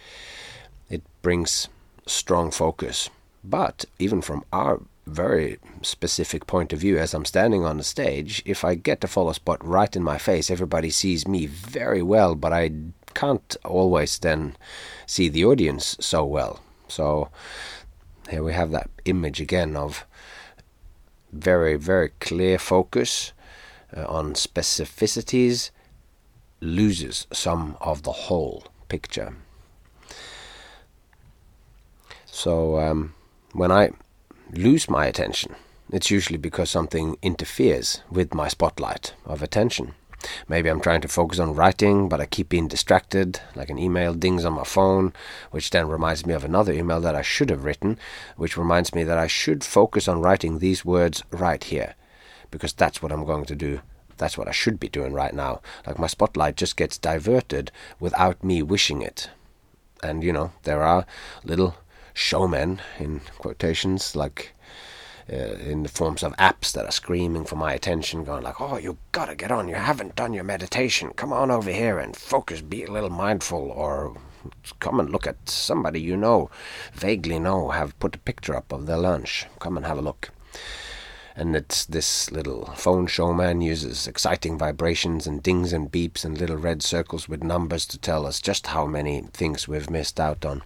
it 0.89 1.03
brings 1.21 1.67
strong 2.05 2.49
focus. 2.49 3.09
But 3.43 3.83
even 3.99 4.21
from 4.21 4.45
our 4.53 4.81
very 5.05 5.59
specific 5.81 6.47
point 6.47 6.71
of 6.71 6.79
view, 6.79 6.97
as 6.97 7.13
I'm 7.13 7.25
standing 7.25 7.65
on 7.65 7.77
the 7.77 7.83
stage, 7.83 8.41
if 8.45 8.63
I 8.63 8.75
get 8.75 9.01
the 9.01 9.07
follow 9.07 9.33
spot 9.33 9.63
right 9.65 9.93
in 9.95 10.03
my 10.03 10.17
face, 10.17 10.49
everybody 10.49 10.89
sees 10.89 11.27
me 11.27 11.45
very 11.45 12.01
well, 12.01 12.35
but 12.35 12.53
I 12.53 12.71
can't 13.13 13.57
always 13.65 14.19
then 14.19 14.55
see 15.05 15.27
the 15.27 15.43
audience 15.43 15.97
so 15.99 16.25
well. 16.25 16.61
So 16.87 17.29
here 18.29 18.43
we 18.43 18.53
have 18.53 18.71
that 18.71 18.89
image 19.05 19.41
again 19.41 19.75
of 19.75 20.05
very, 21.31 21.75
very 21.75 22.09
clear 22.19 22.57
focus 22.57 23.33
uh, 23.95 24.05
on 24.07 24.33
specificities 24.33 25.71
loses 26.61 27.27
some 27.31 27.77
of 27.79 28.03
the 28.03 28.11
whole 28.11 28.65
picture. 28.89 29.35
So 32.25 32.79
um, 32.79 33.13
when 33.53 33.71
I 33.71 33.91
lose 34.51 34.89
my 34.89 35.05
attention, 35.05 35.55
it's 35.91 36.11
usually 36.11 36.37
because 36.37 36.69
something 36.69 37.17
interferes 37.21 38.01
with 38.11 38.33
my 38.33 38.47
spotlight 38.47 39.13
of 39.25 39.41
attention. 39.41 39.93
Maybe 40.47 40.69
I'm 40.69 40.81
trying 40.81 41.01
to 41.01 41.07
focus 41.07 41.39
on 41.39 41.55
writing, 41.55 42.09
but 42.09 42.21
I 42.21 42.25
keep 42.25 42.49
being 42.49 42.67
distracted, 42.67 43.39
like 43.55 43.69
an 43.69 43.77
email 43.77 44.13
dings 44.13 44.45
on 44.45 44.53
my 44.53 44.63
phone, 44.63 45.13
which 45.51 45.69
then 45.69 45.87
reminds 45.87 46.25
me 46.25 46.33
of 46.33 46.43
another 46.43 46.73
email 46.73 46.99
that 47.01 47.15
I 47.15 47.21
should 47.21 47.49
have 47.49 47.63
written, 47.63 47.97
which 48.35 48.57
reminds 48.57 48.93
me 48.93 49.03
that 49.03 49.17
I 49.17 49.27
should 49.27 49.63
focus 49.63 50.07
on 50.07 50.21
writing 50.21 50.59
these 50.59 50.85
words 50.85 51.23
right 51.31 51.63
here 51.63 51.95
because 52.51 52.73
that's 52.73 53.01
what 53.01 53.11
I'm 53.11 53.25
going 53.25 53.45
to 53.45 53.55
do. 53.55 53.81
That's 54.17 54.37
what 54.37 54.47
I 54.47 54.51
should 54.51 54.79
be 54.79 54.89
doing 54.89 55.13
right 55.13 55.33
now. 55.33 55.61
Like 55.85 55.99
my 55.99 56.07
spotlight 56.07 56.55
just 56.55 56.75
gets 56.75 56.97
diverted 56.97 57.71
without 57.99 58.43
me 58.43 58.63
wishing 58.63 59.01
it. 59.01 59.29
And 60.01 60.23
you 60.23 60.33
know, 60.33 60.51
there 60.63 60.83
are 60.83 61.05
little 61.43 61.75
showmen 62.13 62.81
in 62.99 63.21
quotations 63.37 64.15
like 64.15 64.53
uh, 65.31 65.35
in 65.35 65.83
the 65.83 65.89
forms 65.89 66.23
of 66.23 66.35
apps 66.37 66.71
that 66.71 66.85
are 66.85 66.91
screaming 66.91 67.45
for 67.45 67.55
my 67.55 67.73
attention, 67.73 68.23
going 68.23 68.43
like, 68.43 68.61
"Oh, 68.61 68.77
you 68.77 68.97
gotta 69.11 69.35
get 69.35 69.51
on! 69.51 69.67
You 69.67 69.75
haven't 69.75 70.15
done 70.15 70.33
your 70.33 70.43
meditation. 70.43 71.11
Come 71.15 71.33
on 71.33 71.51
over 71.51 71.71
here 71.71 71.99
and 71.99 72.15
focus. 72.15 72.61
Be 72.61 72.83
a 72.83 72.91
little 72.91 73.09
mindful, 73.09 73.71
or 73.71 74.15
come 74.79 74.99
and 74.99 75.09
look 75.09 75.27
at 75.27 75.49
somebody 75.49 75.99
you 75.99 76.15
know, 76.15 76.49
vaguely 76.93 77.39
know, 77.39 77.69
have 77.69 77.97
put 77.99 78.15
a 78.15 78.19
picture 78.19 78.55
up 78.55 78.71
of 78.71 78.85
their 78.85 78.97
lunch. 78.97 79.45
Come 79.59 79.77
and 79.77 79.85
have 79.85 79.97
a 79.97 80.01
look." 80.01 80.31
and 81.37 81.55
it's 81.55 81.85
this 81.85 82.31
little 82.31 82.65
phone 82.75 83.05
showman 83.05 83.61
uses 83.61 84.07
exciting 84.07 84.57
vibrations 84.57 85.27
and 85.27 85.43
dings 85.43 85.71
and 85.71 85.91
beeps 85.91 86.25
and 86.25 86.39
little 86.39 86.57
red 86.57 86.81
circles 86.81 87.29
with 87.29 87.43
numbers 87.43 87.85
to 87.85 87.97
tell 87.99 88.25
us 88.25 88.41
just 88.41 88.67
how 88.67 88.87
many 88.87 89.21
things 89.33 89.67
we've 89.67 89.89
missed 89.89 90.19
out 90.19 90.43
on. 90.43 90.63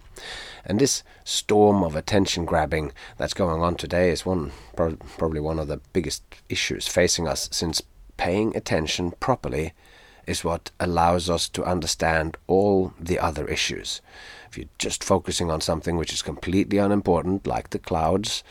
And 0.64 0.78
this 0.78 1.02
storm 1.24 1.82
of 1.82 1.96
attention 1.96 2.44
grabbing 2.44 2.92
that's 3.16 3.34
going 3.34 3.62
on 3.62 3.74
today 3.74 4.10
is 4.10 4.24
one 4.24 4.52
pro- 4.76 4.96
probably 5.18 5.40
one 5.40 5.58
of 5.58 5.68
the 5.68 5.80
biggest 5.92 6.22
issues 6.48 6.86
facing 6.86 7.26
us 7.26 7.48
since 7.50 7.82
paying 8.16 8.56
attention 8.56 9.12
properly 9.18 9.72
is 10.26 10.44
what 10.44 10.70
allows 10.78 11.28
us 11.28 11.48
to 11.48 11.64
understand 11.64 12.36
all 12.46 12.94
the 13.00 13.18
other 13.18 13.48
issues. 13.48 14.00
If 14.48 14.56
you're 14.56 14.68
just 14.78 15.02
focusing 15.02 15.50
on 15.50 15.60
something 15.60 15.96
which 15.96 16.12
is 16.12 16.22
completely 16.22 16.78
unimportant, 16.78 17.44
like 17.46 17.70
the 17.70 17.80
clouds, 17.80 18.44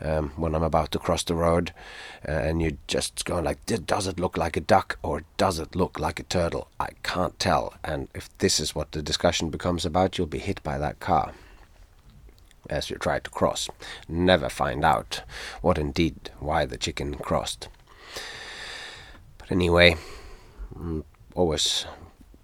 um, 0.00 0.32
when 0.36 0.54
I'm 0.54 0.62
about 0.62 0.90
to 0.90 0.98
cross 0.98 1.22
the 1.22 1.34
road, 1.34 1.72
uh, 2.28 2.32
and 2.32 2.60
you're 2.60 2.72
just 2.86 3.24
going 3.24 3.44
like, 3.44 3.64
does 3.64 4.06
it 4.06 4.20
look 4.20 4.36
like 4.36 4.58
a 4.58 4.60
duck 4.60 4.98
or 5.02 5.22
does 5.38 5.58
it 5.58 5.74
look 5.74 5.98
like 5.98 6.20
a 6.20 6.24
turtle? 6.24 6.68
I 6.78 6.90
can't 7.02 7.38
tell. 7.38 7.74
And 7.82 8.08
if 8.14 8.36
this 8.38 8.60
is 8.60 8.74
what 8.74 8.92
the 8.92 9.02
discussion 9.02 9.48
becomes 9.48 9.86
about, 9.86 10.18
you'll 10.18 10.26
be 10.26 10.38
hit 10.38 10.62
by 10.62 10.76
that 10.78 11.00
car 11.00 11.32
as 12.70 12.90
you 12.90 12.96
try 12.96 13.18
to 13.18 13.30
cross. 13.30 13.68
Never 14.08 14.48
find 14.48 14.84
out 14.84 15.22
what 15.62 15.78
indeed 15.78 16.30
why 16.38 16.64
the 16.64 16.76
chicken 16.76 17.14
crossed. 17.14 17.68
But 19.38 19.50
anyway, 19.50 19.96
mm, 20.76 21.04
always 21.34 21.86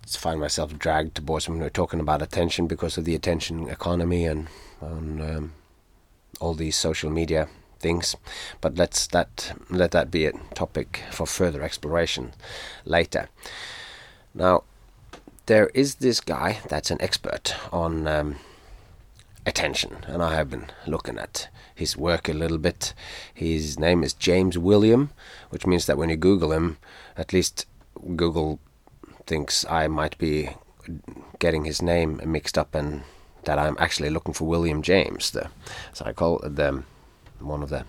find 0.06 0.40
myself 0.40 0.78
dragged 0.78 1.14
towards 1.14 1.48
when 1.48 1.58
we're 1.58 1.70
talking 1.70 2.00
about 2.00 2.22
attention 2.22 2.66
because 2.66 2.98
of 2.98 3.04
the 3.04 3.14
attention 3.14 3.68
economy 3.68 4.26
and, 4.26 4.48
and 4.80 5.22
um, 5.22 5.52
all 6.40 6.54
these 6.54 6.76
social 6.76 7.11
media 7.11 7.48
things. 7.78 8.16
But 8.61 8.76
let's 8.76 9.06
that 9.08 9.54
let 9.70 9.90
that 9.90 10.11
be 10.11 10.26
a 10.26 10.32
topic 10.54 11.02
for 11.11 11.26
further 11.26 11.62
exploration 11.62 12.32
later. 12.85 13.28
Now, 14.35 14.64
there 15.46 15.68
is 15.74 15.96
this 15.96 16.20
guy 16.20 16.61
that's 16.68 16.90
an 16.90 17.02
expert 17.02 17.54
on 17.72 18.06
um, 18.06 18.37
attention, 19.46 20.05
and 20.07 20.22
I 20.22 20.35
have 20.35 20.50
been 20.50 20.66
looking 20.87 21.18
at 21.18 21.48
his 21.74 21.96
work 21.96 22.28
a 22.28 22.33
little 22.33 22.59
bit. 22.59 22.94
His 23.35 23.78
name 23.78 24.02
is 24.02 24.12
James 24.12 24.57
William, 24.57 25.11
which 25.50 25.66
means 25.66 25.87
that 25.87 25.98
when 25.98 26.11
you 26.11 26.16
Google 26.16 26.52
him, 26.52 26.78
at 27.16 27.33
least 27.33 27.66
Google 28.16 28.61
thinks 29.26 29.64
I 29.68 29.88
might 29.88 30.18
be 30.18 30.50
getting 31.38 31.64
his 31.64 31.81
name 31.83 32.20
mixed 32.24 32.59
up 32.59 32.74
and 32.74 33.02
that 33.44 33.59
I'm 33.59 33.76
actually 33.78 34.11
looking 34.11 34.35
for 34.35 34.46
William 34.48 34.83
James, 34.83 35.31
the 35.31 35.50
the 35.92 36.83
one 37.40 37.62
of 37.62 37.70
the 37.70 37.85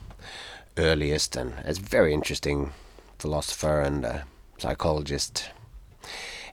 earliest 0.77 1.35
and 1.35 1.53
it's 1.65 1.77
very 1.77 2.13
interesting 2.13 2.73
philosopher 3.19 3.81
and 3.81 4.23
psychologist. 4.57 5.51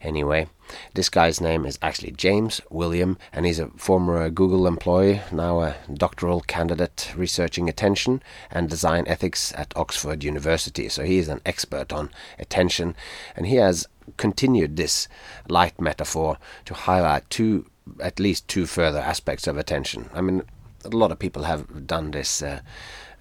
Anyway, 0.03 0.49
this 0.95 1.09
guy's 1.09 1.41
name 1.41 1.67
is 1.67 1.79
actually 1.83 2.13
James 2.13 2.61
William, 2.71 3.19
and 3.33 3.45
he's 3.45 3.59
a 3.59 3.69
former 3.77 4.29
Google 4.31 4.67
employee, 4.67 5.21
now 5.31 5.61
a 5.61 5.77
doctoral 5.93 6.41
candidate 6.41 7.13
researching 7.17 7.69
attention 7.69 8.23
and 8.51 8.71
design 8.71 9.05
ethics 9.07 9.53
at 9.57 9.77
Oxford 9.77 10.25
University. 10.25 10.89
So 10.89 11.05
he 11.05 11.19
is 11.19 11.29
an 11.29 11.41
expert 11.45 11.93
on 11.93 12.11
attention, 12.39 12.97
and 13.37 13.47
he 13.47 13.57
has 13.57 13.87
continued 14.17 14.77
this 14.77 15.07
light 15.49 15.81
metaphor 15.81 16.39
to 16.65 16.75
highlight 16.75 17.29
two 17.31 17.67
at 17.99 18.21
least 18.21 18.47
two 18.47 18.67
further 18.67 18.99
aspects 19.01 19.47
of 19.47 19.59
attention. 19.59 20.09
I 20.15 20.21
mean, 20.21 20.43
a 20.85 20.89
lot 20.89 21.13
of 21.13 21.19
people 21.19 21.43
have 21.45 21.87
done 21.87 22.13
this 22.13 22.43
uh, 22.43 22.61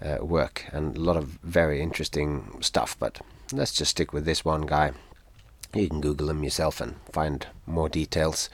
uh, 0.00 0.24
work 0.24 0.64
and 0.72 0.96
a 0.96 1.00
lot 1.00 1.16
of 1.16 1.38
very 1.42 1.80
interesting 1.82 2.58
stuff, 2.60 2.96
but 2.98 3.20
let's 3.52 3.72
just 3.72 3.92
stick 3.92 4.12
with 4.12 4.24
this 4.24 4.44
one 4.44 4.62
guy. 4.62 4.92
You 5.74 5.88
can 5.88 6.00
Google 6.00 6.30
him 6.30 6.42
yourself 6.42 6.80
and 6.80 6.96
find 7.12 7.46
more 7.66 7.88
details. 7.88 8.50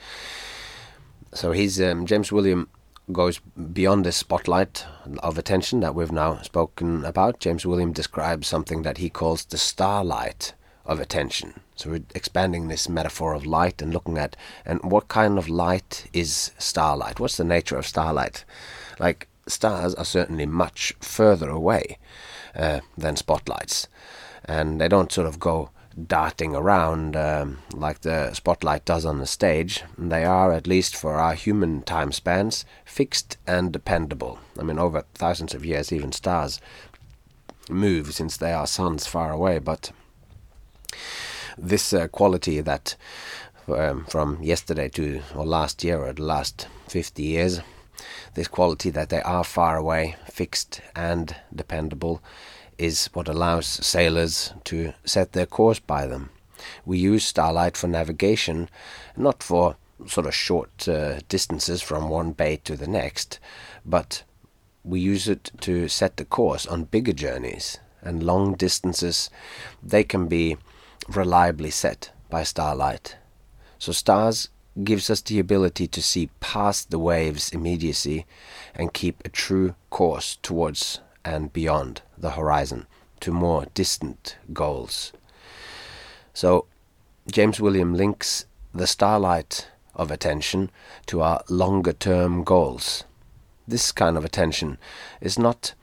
So 1.33 1.51
he's 1.51 1.81
um, 1.81 2.05
James 2.05 2.31
William 2.31 2.69
goes 3.11 3.39
beyond 3.39 4.05
the 4.05 4.11
spotlight 4.11 4.85
of 5.19 5.37
attention 5.37 5.79
that 5.79 5.95
we've 5.95 6.11
now 6.11 6.41
spoken 6.41 7.05
about. 7.05 7.39
James 7.39 7.65
William 7.65 7.93
describes 7.93 8.47
something 8.47 8.81
that 8.81 8.97
he 8.97 9.09
calls 9.09 9.45
the 9.45 9.57
starlight 9.57 10.53
of 10.85 10.99
attention. 10.99 11.61
So 11.75 11.91
we're 11.91 12.03
expanding 12.15 12.67
this 12.67 12.89
metaphor 12.89 13.33
of 13.33 13.45
light 13.45 13.81
and 13.81 13.93
looking 13.93 14.17
at 14.17 14.35
and 14.65 14.81
what 14.83 15.07
kind 15.07 15.37
of 15.37 15.47
light 15.49 16.07
is 16.13 16.51
starlight? 16.57 17.19
What's 17.19 17.37
the 17.37 17.43
nature 17.43 17.77
of 17.77 17.85
starlight? 17.85 18.45
Like 18.99 19.27
stars 19.47 19.95
are 19.95 20.05
certainly 20.05 20.45
much 20.45 20.93
further 20.99 21.49
away 21.49 21.97
uh, 22.55 22.81
than 22.97 23.15
spotlights, 23.15 23.87
and 24.45 24.81
they 24.81 24.87
don't 24.87 25.11
sort 25.11 25.27
of 25.27 25.39
go 25.39 25.69
darting 26.05 26.55
around 26.55 27.15
um, 27.15 27.59
like 27.73 28.01
the 28.01 28.33
spotlight 28.33 28.85
does 28.85 29.05
on 29.05 29.17
the 29.19 29.25
stage. 29.25 29.83
They 29.97 30.23
are, 30.25 30.51
at 30.53 30.67
least 30.67 30.95
for 30.95 31.15
our 31.15 31.33
human 31.33 31.81
time 31.81 32.11
spans, 32.11 32.65
fixed 32.85 33.37
and 33.47 33.71
dependable. 33.71 34.39
I 34.59 34.63
mean, 34.63 34.77
over 34.77 35.03
thousands 35.15 35.53
of 35.53 35.65
years, 35.65 35.91
even 35.91 36.11
stars 36.11 36.59
move 37.69 38.13
since 38.13 38.37
they 38.37 38.53
are 38.53 38.67
suns 38.67 39.07
far 39.07 39.31
away, 39.31 39.59
but 39.59 39.91
this 41.57 41.91
uh, 41.93 42.07
quality 42.07 42.61
that 42.61 42.95
um, 43.67 44.05
from 44.05 44.41
yesterday 44.41 44.89
to 44.89 45.21
or 45.35 45.45
last 45.45 45.83
year 45.83 45.97
or 45.99 46.13
the 46.13 46.23
last 46.23 46.67
50 46.87 47.23
years 47.23 47.59
this 48.35 48.47
quality 48.47 48.89
that 48.91 49.09
they 49.09 49.21
are 49.21 49.43
far 49.43 49.77
away 49.77 50.15
fixed 50.29 50.81
and 50.95 51.35
dependable 51.53 52.21
is 52.77 53.09
what 53.13 53.27
allows 53.27 53.65
sailors 53.65 54.53
to 54.63 54.93
set 55.05 55.31
their 55.31 55.45
course 55.45 55.79
by 55.79 56.05
them 56.05 56.29
we 56.85 56.97
use 56.97 57.23
starlight 57.23 57.77
for 57.77 57.87
navigation 57.87 58.69
not 59.15 59.41
for 59.41 59.75
sort 60.05 60.27
of 60.27 60.35
short 60.35 60.87
uh, 60.87 61.19
distances 61.27 61.81
from 61.81 62.09
one 62.09 62.31
bay 62.31 62.57
to 62.57 62.75
the 62.75 62.87
next 62.87 63.39
but 63.85 64.23
we 64.83 64.99
use 64.99 65.27
it 65.27 65.51
to 65.59 65.87
set 65.87 66.17
the 66.17 66.25
course 66.25 66.65
on 66.65 66.83
bigger 66.85 67.13
journeys 67.13 67.79
and 68.01 68.23
long 68.23 68.53
distances 68.53 69.29
they 69.83 70.03
can 70.03 70.27
be 70.27 70.57
reliably 71.09 71.69
set 71.69 72.11
by 72.29 72.43
starlight. 72.43 73.17
So 73.79 73.91
stars 73.91 74.49
gives 74.83 75.09
us 75.09 75.21
the 75.21 75.39
ability 75.39 75.87
to 75.87 76.01
see 76.01 76.29
past 76.39 76.91
the 76.91 76.99
wave's 76.99 77.51
immediacy 77.51 78.25
and 78.75 78.93
keep 78.93 79.23
a 79.25 79.29
true 79.29 79.75
course 79.89 80.37
towards 80.41 80.99
and 81.27 81.51
beyond 81.51 82.01
the 82.17 82.31
horizon 82.31 82.87
to 83.19 83.31
more 83.33 83.65
distant 83.73 84.37
goals. 84.53 85.11
So 86.33 86.67
James 87.29 87.59
William 87.59 87.93
links 87.93 88.45
the 88.73 88.87
starlight 88.87 89.67
of 89.93 90.09
attention 90.09 90.71
to 91.07 91.21
our 91.21 91.43
longer 91.49 91.91
term 91.91 92.43
goals. 92.45 93.03
This 93.67 93.91
kind 93.91 94.15
of 94.17 94.23
attention 94.23 94.77
is 95.19 95.37
not 95.37 95.73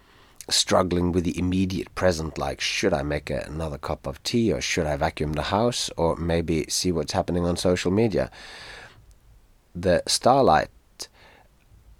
struggling 0.48 1.12
with 1.12 1.24
the 1.24 1.38
immediate 1.38 1.94
present, 1.94 2.38
like 2.38 2.61
should 2.61 2.94
I 2.94 3.02
make 3.02 3.28
another 3.28 3.78
cup 3.78 4.07
of 4.07 4.22
tea 4.22 4.50
or 4.50 4.62
should 4.62 4.87
I 4.87 4.96
vacuum 4.96 5.35
the 5.35 5.50
house 5.59 5.90
or 5.98 6.16
maybe 6.16 6.64
see 6.68 6.90
what's 6.90 7.12
happening 7.12 7.44
on 7.44 7.57
social 7.57 7.90
media. 7.90 8.30
The 9.74 10.02
starlight 10.07 10.70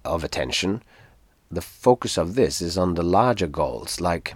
of 0.03 0.23
attention, 0.23 0.81
the 1.55 1.61
focus 1.61 2.17
of 2.17 2.35
this 2.35 2.61
is 2.61 2.77
on 2.77 2.93
the 2.93 3.03
larger 3.03 3.47
goals, 3.47 3.99
like 3.99 4.35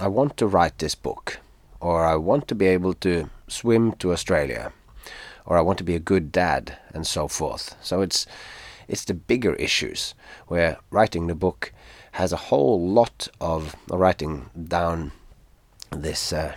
I 0.00 0.08
want 0.08 0.36
to 0.38 0.46
write 0.46 0.78
this 0.78 0.94
book, 0.94 1.38
or 1.80 2.04
I 2.04 2.16
want 2.16 2.48
to 2.48 2.54
be 2.54 2.66
able 2.66 2.94
to 2.94 3.28
swim 3.48 3.92
to 3.94 4.12
Australia, 4.12 4.72
or 5.44 5.58
I 5.58 5.62
want 5.62 5.78
to 5.78 5.84
be 5.84 5.94
a 5.94 6.00
good 6.00 6.32
dad, 6.32 6.78
and 6.94 7.06
so 7.06 7.28
forth. 7.28 7.74
So 7.82 8.00
it's 8.00 8.26
it's 8.88 9.04
the 9.04 9.14
bigger 9.14 9.54
issues 9.54 10.14
where 10.46 10.78
writing 10.90 11.26
the 11.26 11.34
book 11.34 11.72
has 12.12 12.32
a 12.32 12.48
whole 12.48 12.88
lot 12.88 13.28
of 13.40 13.74
writing 13.90 14.48
down 14.68 15.12
this 15.90 16.32
uh, 16.32 16.54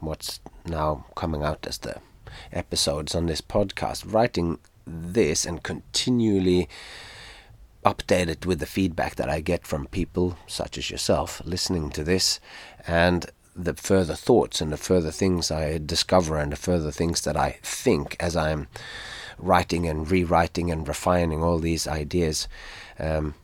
what's 0.00 0.40
now 0.66 1.06
coming 1.16 1.42
out 1.42 1.66
as 1.66 1.78
the 1.78 1.96
episodes 2.52 3.14
on 3.14 3.26
this 3.26 3.40
podcast 3.40 4.12
writing 4.12 4.58
this 4.86 5.46
and 5.46 5.62
continually 5.62 6.68
update 7.84 8.28
it 8.28 8.46
with 8.46 8.60
the 8.60 8.66
feedback 8.66 9.16
that 9.16 9.28
I 9.28 9.40
get 9.40 9.66
from 9.66 9.86
people 9.86 10.38
such 10.46 10.78
as 10.78 10.90
yourself 10.90 11.42
listening 11.44 11.90
to 11.90 12.04
this 12.04 12.38
and 12.86 13.26
the 13.54 13.74
further 13.74 14.14
thoughts 14.14 14.60
and 14.60 14.72
the 14.72 14.76
further 14.76 15.10
things 15.10 15.50
I 15.50 15.78
discover 15.78 16.38
and 16.38 16.52
the 16.52 16.56
further 16.56 16.90
things 16.90 17.22
that 17.22 17.36
I 17.36 17.58
think 17.62 18.16
as 18.20 18.36
I'm 18.36 18.68
writing 19.38 19.86
and 19.88 20.10
rewriting 20.10 20.70
and 20.70 20.86
refining 20.86 21.42
all 21.42 21.58
these 21.58 21.86
ideas 21.86 22.48
um, 22.98 23.34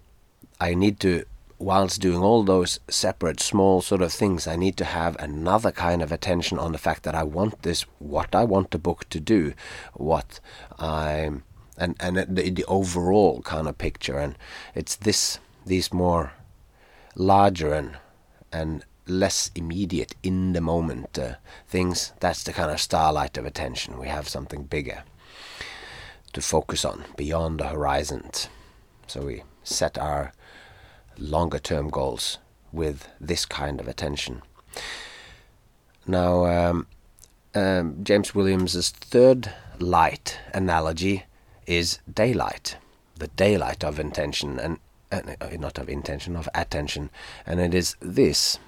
I 0.61 0.75
need 0.75 1.01
to 1.01 1.25
whilst 1.59 2.01
doing 2.01 2.23
all 2.23 2.45
those 2.45 2.79
separate 2.89 3.41
small 3.41 3.83
sort 3.83 4.03
of 4.03 4.13
things, 4.13 4.47
I 4.47 4.57
need 4.57 4.77
to 4.77 4.85
have 4.85 5.17
another 5.19 5.73
kind 5.73 6.03
of 6.03 6.13
attention 6.13 6.59
on 6.59 6.73
the 6.73 6.79
fact 6.79 7.03
that 7.03 7.15
I 7.15 7.25
want 7.25 7.63
this, 7.63 7.83
what 7.99 8.35
I 8.35 8.45
want 8.45 8.71
the 8.71 8.79
book 8.79 9.09
to 9.11 9.21
do, 9.21 9.55
what 9.95 10.41
I'm, 10.79 11.43
and 11.79 11.97
and 12.01 12.17
the, 12.17 12.51
the 12.51 12.65
overall 12.65 13.43
kind 13.43 13.69
of 13.69 13.79
picture, 13.79 14.19
and 14.19 14.37
it's 14.75 14.97
this 14.97 15.39
these 15.65 15.93
more 15.93 16.33
larger 17.15 17.73
and 17.73 17.97
and 18.53 18.85
less 19.07 19.51
immediate 19.55 20.15
in 20.23 20.53
the 20.53 20.61
moment 20.61 21.19
uh, 21.19 21.35
things. 21.67 22.13
That's 22.21 22.43
the 22.43 22.53
kind 22.53 22.71
of 22.71 22.81
starlight 22.81 23.39
of 23.39 23.47
attention. 23.47 23.99
We 23.99 24.09
have 24.09 24.29
something 24.29 24.65
bigger 24.65 25.05
to 26.33 26.41
focus 26.41 26.85
on 26.85 27.05
beyond 27.17 27.61
the 27.61 27.69
horizons. 27.69 28.49
So 29.07 29.23
we 29.23 29.43
set 29.63 29.97
our 29.99 30.33
longer 31.17 31.59
term 31.59 31.89
goals 31.89 32.39
with 32.71 33.09
this 33.21 33.47
kind 33.47 33.81
of 33.81 33.89
attention. 33.89 34.43
Now, 36.07 36.45
um, 36.47 36.87
um, 37.55 37.97
James 38.03 38.35
Williams's 38.35 38.91
third 38.91 39.53
light 39.79 40.39
analogy 40.53 41.25
is 41.69 42.01
daylight, 42.13 42.77
the 43.17 43.29
daylight 43.29 43.85
of 43.85 44.01
intention, 44.01 44.59
and 44.59 44.79
uh, 45.13 45.21
not 45.59 45.79
of 45.79 45.89
intention, 45.89 46.35
of 46.35 46.49
attention, 46.55 47.11
and 47.47 47.61
it 47.61 47.75
is 47.75 47.95
this, 48.01 48.59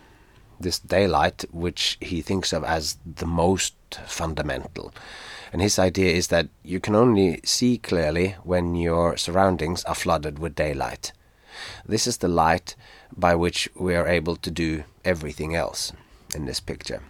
this 0.61 0.79
daylight, 0.79 1.45
which 1.51 1.97
he 2.01 2.21
thinks 2.21 2.53
of 2.53 2.63
as 2.63 2.99
the 3.17 3.27
most 3.27 3.75
fundamental. 4.07 4.93
And 5.53 5.61
his 5.61 5.79
idea 5.79 6.13
is 6.13 6.29
that 6.29 6.49
you 6.63 6.79
can 6.79 6.95
only 6.95 7.41
see 7.43 7.79
clearly 7.79 8.37
when 8.45 8.77
your 8.77 9.17
surroundings 9.17 9.83
are 9.85 9.95
flooded 9.95 10.39
with 10.39 10.55
daylight. 10.55 11.13
This 11.85 12.07
is 12.07 12.19
the 12.19 12.29
light 12.29 12.77
by 13.17 13.35
which 13.35 13.69
we 13.75 13.97
are 13.97 14.07
able 14.07 14.37
to 14.37 14.51
do 14.51 14.85
everything 15.05 15.57
else 15.57 15.93
in 16.35 16.45
this 16.45 16.61
picture. 16.61 17.03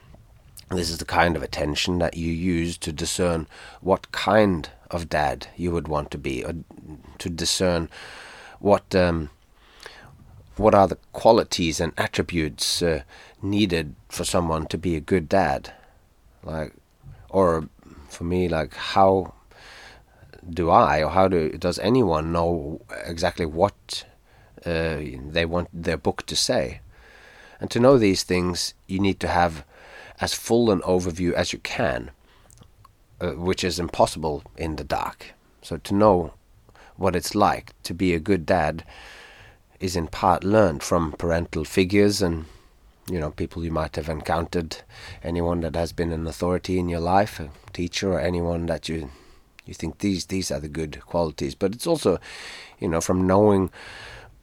This 0.70 0.88
is 0.88 0.98
the 0.98 1.04
kind 1.04 1.36
of 1.36 1.42
attention 1.42 1.98
that 1.98 2.16
you 2.16 2.32
use 2.32 2.78
to 2.78 2.92
discern 2.92 3.48
what 3.80 4.12
kind 4.12 4.70
of 4.90 5.08
dad 5.08 5.48
you 5.56 5.70
would 5.72 5.88
want 5.88 6.10
to 6.10 6.18
be, 6.18 6.44
or 6.44 6.54
to 7.18 7.30
discern 7.30 7.88
what 8.58 8.94
um, 8.94 9.30
what 10.56 10.74
are 10.74 10.88
the 10.88 10.98
qualities 11.12 11.80
and 11.80 11.92
attributes 11.96 12.82
uh, 12.82 13.02
needed 13.42 13.94
for 14.08 14.24
someone 14.24 14.66
to 14.66 14.76
be 14.76 14.96
a 14.96 15.00
good 15.00 15.28
dad, 15.28 15.72
like, 16.42 16.74
or 17.30 17.68
for 18.08 18.24
me, 18.24 18.48
like 18.48 18.74
how 18.74 19.32
do 20.48 20.70
I 20.70 21.02
or 21.02 21.10
how 21.10 21.28
do 21.28 21.50
does 21.50 21.78
anyone 21.78 22.32
know 22.32 22.80
exactly 23.04 23.46
what 23.46 24.04
uh, 24.64 25.00
they 25.28 25.44
want 25.44 25.68
their 25.72 25.96
book 25.96 26.26
to 26.26 26.36
say. 26.36 26.80
And 27.60 27.70
to 27.70 27.80
know 27.80 27.98
these 27.98 28.22
things, 28.22 28.74
you 28.86 28.98
need 28.98 29.20
to 29.20 29.28
have 29.28 29.64
as 30.20 30.34
full 30.34 30.70
an 30.70 30.80
overview 30.80 31.32
as 31.32 31.52
you 31.52 31.58
can, 31.60 32.10
uh, 33.20 33.32
which 33.32 33.64
is 33.64 33.78
impossible 33.78 34.42
in 34.56 34.76
the 34.76 34.84
dark. 34.84 35.34
So 35.62 35.76
to 35.76 35.94
know 35.94 36.32
what 36.96 37.16
it's 37.16 37.34
like 37.34 37.72
to 37.82 37.94
be 37.94 38.14
a 38.14 38.20
good 38.20 38.44
dad 38.46 38.84
is 39.80 39.96
in 39.96 40.06
part 40.06 40.44
learned 40.44 40.82
from 40.82 41.12
parental 41.12 41.64
figures 41.64 42.20
and 42.20 42.44
you 43.10 43.18
know 43.18 43.30
people 43.30 43.64
you 43.64 43.70
might 43.70 43.96
have 43.96 44.08
encountered 44.08 44.76
anyone 45.24 45.60
that 45.60 45.74
has 45.74 45.92
been 45.92 46.12
an 46.12 46.26
authority 46.26 46.78
in 46.78 46.88
your 46.88 47.00
life 47.00 47.40
a 47.40 47.50
teacher 47.72 48.12
or 48.12 48.20
anyone 48.20 48.66
that 48.66 48.88
you 48.88 49.10
you 49.64 49.72
think 49.74 49.98
these 49.98 50.26
these 50.26 50.50
are 50.50 50.60
the 50.60 50.68
good 50.68 51.00
qualities 51.06 51.54
but 51.54 51.74
it's 51.74 51.86
also 51.86 52.18
you 52.78 52.88
know 52.88 53.00
from 53.00 53.26
knowing 53.26 53.70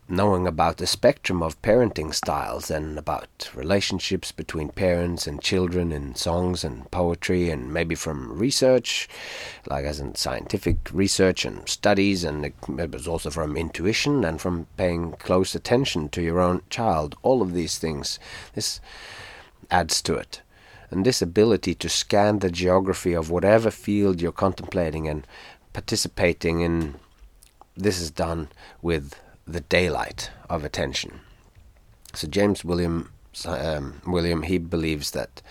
knowing 0.09 0.47
about 0.47 0.77
the 0.77 0.87
spectrum 0.87 1.43
of 1.43 1.61
parenting 1.61 2.13
styles 2.13 2.71
and 2.71 2.97
about 2.97 3.49
relationships 3.53 4.31
between 4.31 4.69
parents 4.69 5.27
and 5.27 5.41
children 5.41 5.91
in 5.91 6.15
songs 6.15 6.63
and 6.63 6.89
poetry 6.91 7.49
and 7.49 7.73
maybe 7.73 7.93
from 7.93 8.37
research 8.37 9.09
like 9.67 9.83
as 9.83 9.99
in 9.99 10.15
scientific 10.15 10.77
research 10.93 11.43
and 11.43 11.67
studies 11.67 12.23
and 12.23 12.45
it 12.45 12.91
was 12.91 13.07
also 13.07 13.29
from 13.29 13.57
intuition 13.57 14.23
and 14.23 14.39
from 14.39 14.65
paying 14.77 15.11
close 15.13 15.53
attention 15.53 16.07
to 16.07 16.21
your 16.21 16.39
own 16.39 16.61
child. 16.69 17.15
All 17.21 17.41
of 17.41 17.53
these 17.53 17.77
things 17.77 18.17
this 18.53 18.79
adds 19.69 20.01
to 20.03 20.15
it. 20.15 20.41
And 20.89 21.05
this 21.05 21.21
ability 21.21 21.75
to 21.75 21.89
scan 21.89 22.39
the 22.39 22.49
geography 22.49 23.11
of 23.11 23.29
whatever 23.29 23.71
field 23.71 24.21
you're 24.21 24.31
contemplating 24.31 25.07
and 25.09 25.27
participating 25.73 26.61
in 26.61 26.95
this 27.75 27.99
is 27.99 28.09
done 28.09 28.47
with 28.81 29.13
the 29.47 29.61
daylight 29.61 30.31
of 30.49 30.63
attention. 30.63 31.21
So 32.13 32.27
James 32.27 32.63
William 32.63 33.11
um, 33.45 34.01
William 34.05 34.43
he 34.43 34.57
believes 34.57 35.11
that 35.11 35.41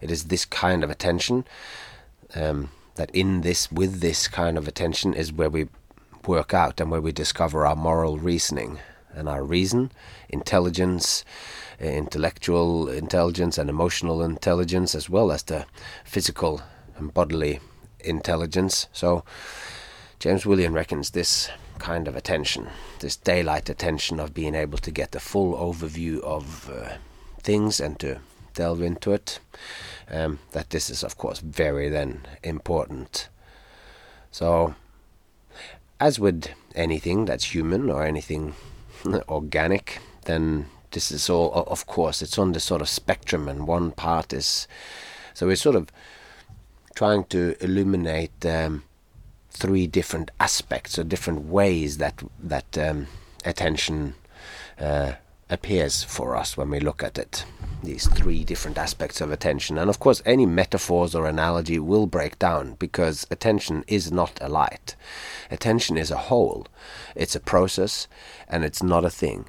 it 0.00 0.10
is 0.10 0.24
this 0.24 0.44
kind 0.44 0.82
of 0.82 0.90
attention 0.90 1.44
um, 2.34 2.70
that 2.96 3.10
in 3.12 3.42
this 3.42 3.70
with 3.70 4.00
this 4.00 4.26
kind 4.26 4.58
of 4.58 4.66
attention 4.66 5.14
is 5.14 5.32
where 5.32 5.50
we 5.50 5.68
work 6.26 6.52
out 6.52 6.80
and 6.80 6.90
where 6.90 7.00
we 7.00 7.12
discover 7.12 7.64
our 7.66 7.76
moral 7.76 8.18
reasoning. 8.18 8.78
and 9.16 9.28
our 9.28 9.42
reason, 9.42 9.90
intelligence, 10.28 11.24
uh, 11.80 11.86
intellectual 11.86 12.88
intelligence, 12.88 13.58
and 13.58 13.68
emotional 13.70 14.22
intelligence, 14.22 14.94
as 14.94 15.08
well 15.10 15.32
as 15.32 15.42
the 15.44 15.64
physical 16.04 16.60
and 16.98 17.12
bodily 17.12 17.58
intelligence. 18.00 18.86
So, 18.92 19.24
James 20.20 20.46
William 20.46 20.74
reckons 20.74 21.10
this 21.10 21.48
kind 21.78 22.08
of 22.08 22.16
attention, 22.16 22.68
this 23.00 23.16
daylight 23.16 23.68
attention 23.68 24.20
of 24.20 24.34
being 24.34 24.54
able 24.54 24.78
to 24.78 24.90
get 24.90 25.12
the 25.12 25.20
full 25.20 25.54
overview 25.54 26.20
of 26.22 26.70
uh, 26.70 26.96
things 27.42 27.80
and 27.80 27.98
to 28.00 28.18
delve 28.54 28.82
into 28.82 29.12
it, 29.12 29.38
um, 30.10 30.38
that 30.52 30.70
this 30.70 30.90
is, 30.90 31.02
of 31.02 31.16
course, 31.16 31.38
very 31.40 31.88
then 31.88 32.26
important. 32.42 33.28
So, 34.30 34.74
as 36.00 36.18
with 36.18 36.48
anything 36.74 37.24
that's 37.24 37.54
human 37.54 37.90
or 37.90 38.04
anything 38.04 38.54
organic, 39.28 39.98
then 40.24 40.66
this 40.90 41.10
is 41.10 41.28
all, 41.28 41.52
of 41.52 41.86
course, 41.86 42.22
it's 42.22 42.38
on 42.38 42.52
this 42.52 42.64
sort 42.64 42.80
of 42.80 42.88
spectrum, 42.88 43.48
and 43.48 43.66
one 43.66 43.92
part 43.92 44.32
is. 44.32 44.66
So 45.34 45.46
we're 45.46 45.56
sort 45.56 45.76
of 45.76 45.90
trying 46.94 47.24
to 47.24 47.54
illuminate 47.60 48.46
um, 48.46 48.84
three 49.56 49.86
different 49.86 50.30
aspects 50.38 50.98
or 50.98 51.04
different 51.04 51.46
ways 51.46 51.98
that 51.98 52.22
that 52.38 52.78
um, 52.78 53.06
attention 53.44 54.14
uh, 54.78 55.12
appears 55.48 56.02
for 56.02 56.36
us 56.36 56.56
when 56.56 56.70
we 56.70 56.80
look 56.80 57.02
at 57.02 57.18
it. 57.18 57.44
These 57.82 58.08
three 58.08 58.42
different 58.44 58.78
aspects 58.78 59.20
of 59.20 59.30
attention, 59.30 59.78
and 59.78 59.88
of 59.88 59.98
course, 59.98 60.22
any 60.24 60.46
metaphors 60.46 61.14
or 61.14 61.26
analogy 61.26 61.78
will 61.78 62.06
break 62.06 62.38
down 62.38 62.74
because 62.78 63.26
attention 63.30 63.84
is 63.86 64.10
not 64.10 64.38
a 64.40 64.48
light. 64.48 64.96
Attention 65.50 65.96
is 65.96 66.10
a 66.10 66.24
whole. 66.28 66.66
It's 67.14 67.36
a 67.36 67.40
process, 67.40 68.08
and 68.48 68.64
it's 68.64 68.82
not 68.82 69.04
a 69.04 69.10
thing. 69.10 69.46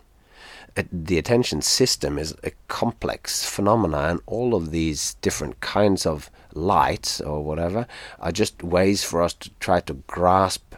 The 0.92 1.18
attention 1.18 1.64
system 1.64 2.20
is 2.20 2.36
a 2.44 2.52
complex 2.68 3.44
phenomenon, 3.50 4.10
and 4.10 4.22
all 4.28 4.54
of 4.54 4.70
these 4.70 5.16
different 5.22 5.60
kinds 5.62 6.06
of 6.06 6.30
lights 6.58 7.22
or 7.22 7.44
whatever 7.44 7.88
are 8.20 8.32
just 8.32 8.64
ways 8.64 9.04
for 9.04 9.22
us 9.22 9.34
to 9.34 9.50
try 9.60 9.80
to 9.82 9.94
grasp 10.08 10.76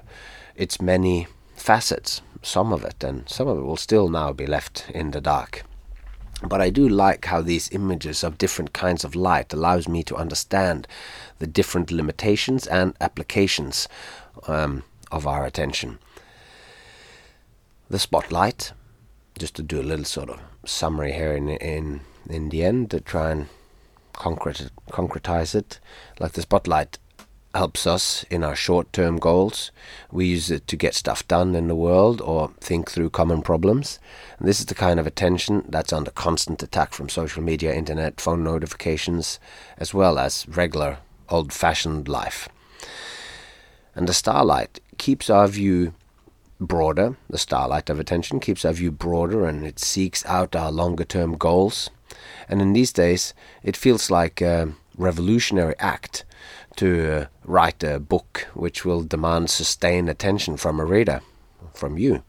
its 0.55 0.81
many 0.81 1.27
facets. 1.55 2.21
Some 2.41 2.71
of 2.71 2.83
it, 2.83 3.03
and 3.03 3.27
some 3.29 3.47
of 3.47 3.57
it 3.57 3.63
will 3.63 3.77
still 3.77 4.09
now 4.09 4.31
be 4.31 4.45
left 4.45 4.89
in 4.93 5.11
the 5.11 5.21
dark. 5.21 5.63
But 6.41 6.61
I 6.61 6.69
do 6.69 6.87
like 6.87 7.25
how 7.25 7.41
these 7.41 7.69
images 7.71 8.23
of 8.23 8.37
different 8.37 8.71
kinds 8.71 9.03
of 9.03 9.15
light 9.15 9.51
allows 9.51 9.89
me 9.89 10.03
to 10.03 10.15
understand 10.15 10.87
the 11.39 11.47
different 11.47 11.91
limitations 11.91 12.65
and 12.65 12.93
applications 13.01 13.89
um, 14.47 14.83
of 15.11 15.27
our 15.27 15.45
attention. 15.45 15.99
The 17.89 17.99
spotlight, 17.99 18.71
just 19.37 19.55
to 19.55 19.63
do 19.63 19.81
a 19.81 19.83
little 19.83 20.05
sort 20.05 20.29
of 20.29 20.39
summary 20.65 21.13
here 21.13 21.33
in 21.33 21.49
in 21.49 22.01
in 22.29 22.49
the 22.49 22.63
end 22.63 22.91
to 22.91 22.99
try 22.99 23.31
and 23.31 23.47
concrete, 24.19 24.69
concretize 24.91 25.55
it. 25.55 25.79
Like 26.19 26.33
the 26.33 26.43
spotlight 26.43 26.99
helps 27.55 27.87
us 27.87 28.23
in 28.29 28.43
our 28.43 28.55
short 28.55 28.93
term 28.93 29.17
goals. 29.17 29.71
We 30.11 30.27
use 30.27 30.51
it 30.51 30.67
to 30.67 30.75
get 30.75 30.93
stuff 30.93 31.27
done 31.27 31.55
in 31.55 31.67
the 31.67 31.75
world 31.75 32.21
or 32.21 32.51
think 32.59 32.91
through 32.91 33.09
common 33.09 33.41
problems. 33.41 33.97
And 34.37 34.47
this 34.47 34.59
is 34.59 34.67
the 34.67 34.75
kind 34.75 34.99
of 34.99 35.07
attention 35.07 35.65
that's 35.67 35.93
under 35.93 36.11
constant 36.11 36.61
attack 36.61 36.93
from 36.93 37.09
social 37.09 37.41
media, 37.41 37.73
internet, 37.73 38.21
phone 38.21 38.43
notifications, 38.43 39.39
as 39.77 39.93
well 39.93 40.19
as 40.19 40.47
regular 40.47 40.99
old 41.29 41.51
fashioned 41.51 42.07
life. 42.07 42.49
And 43.95 44.07
the 44.07 44.13
starlight 44.13 44.79
keeps 44.97 45.29
our 45.29 45.47
view 45.47 45.93
broader. 46.59 47.17
The 47.29 47.37
starlight 47.37 47.89
of 47.89 47.99
attention 47.99 48.39
keeps 48.39 48.63
our 48.63 48.73
view 48.73 48.91
broader 48.91 49.45
and 49.45 49.65
it 49.65 49.79
seeks 49.79 50.25
out 50.25 50.55
our 50.55 50.71
longer 50.71 51.05
term 51.05 51.35
goals. 51.35 51.89
And 52.49 52.61
in 52.61 52.73
these 52.73 52.91
days, 52.91 53.33
it 53.63 53.77
feels 53.77 54.09
like 54.09 54.41
a 54.41 54.73
revolutionary 54.97 55.75
act 55.79 56.25
to 56.75 57.13
uh, 57.13 57.25
write 57.45 57.83
a 57.83 57.99
book 57.99 58.47
which 58.53 58.83
will 58.83 59.03
demand 59.03 59.49
sustained 59.49 60.09
attention 60.09 60.57
from 60.57 60.79
a 60.79 60.85
reader, 60.85 61.21
from 61.73 61.97
you, 61.97 62.23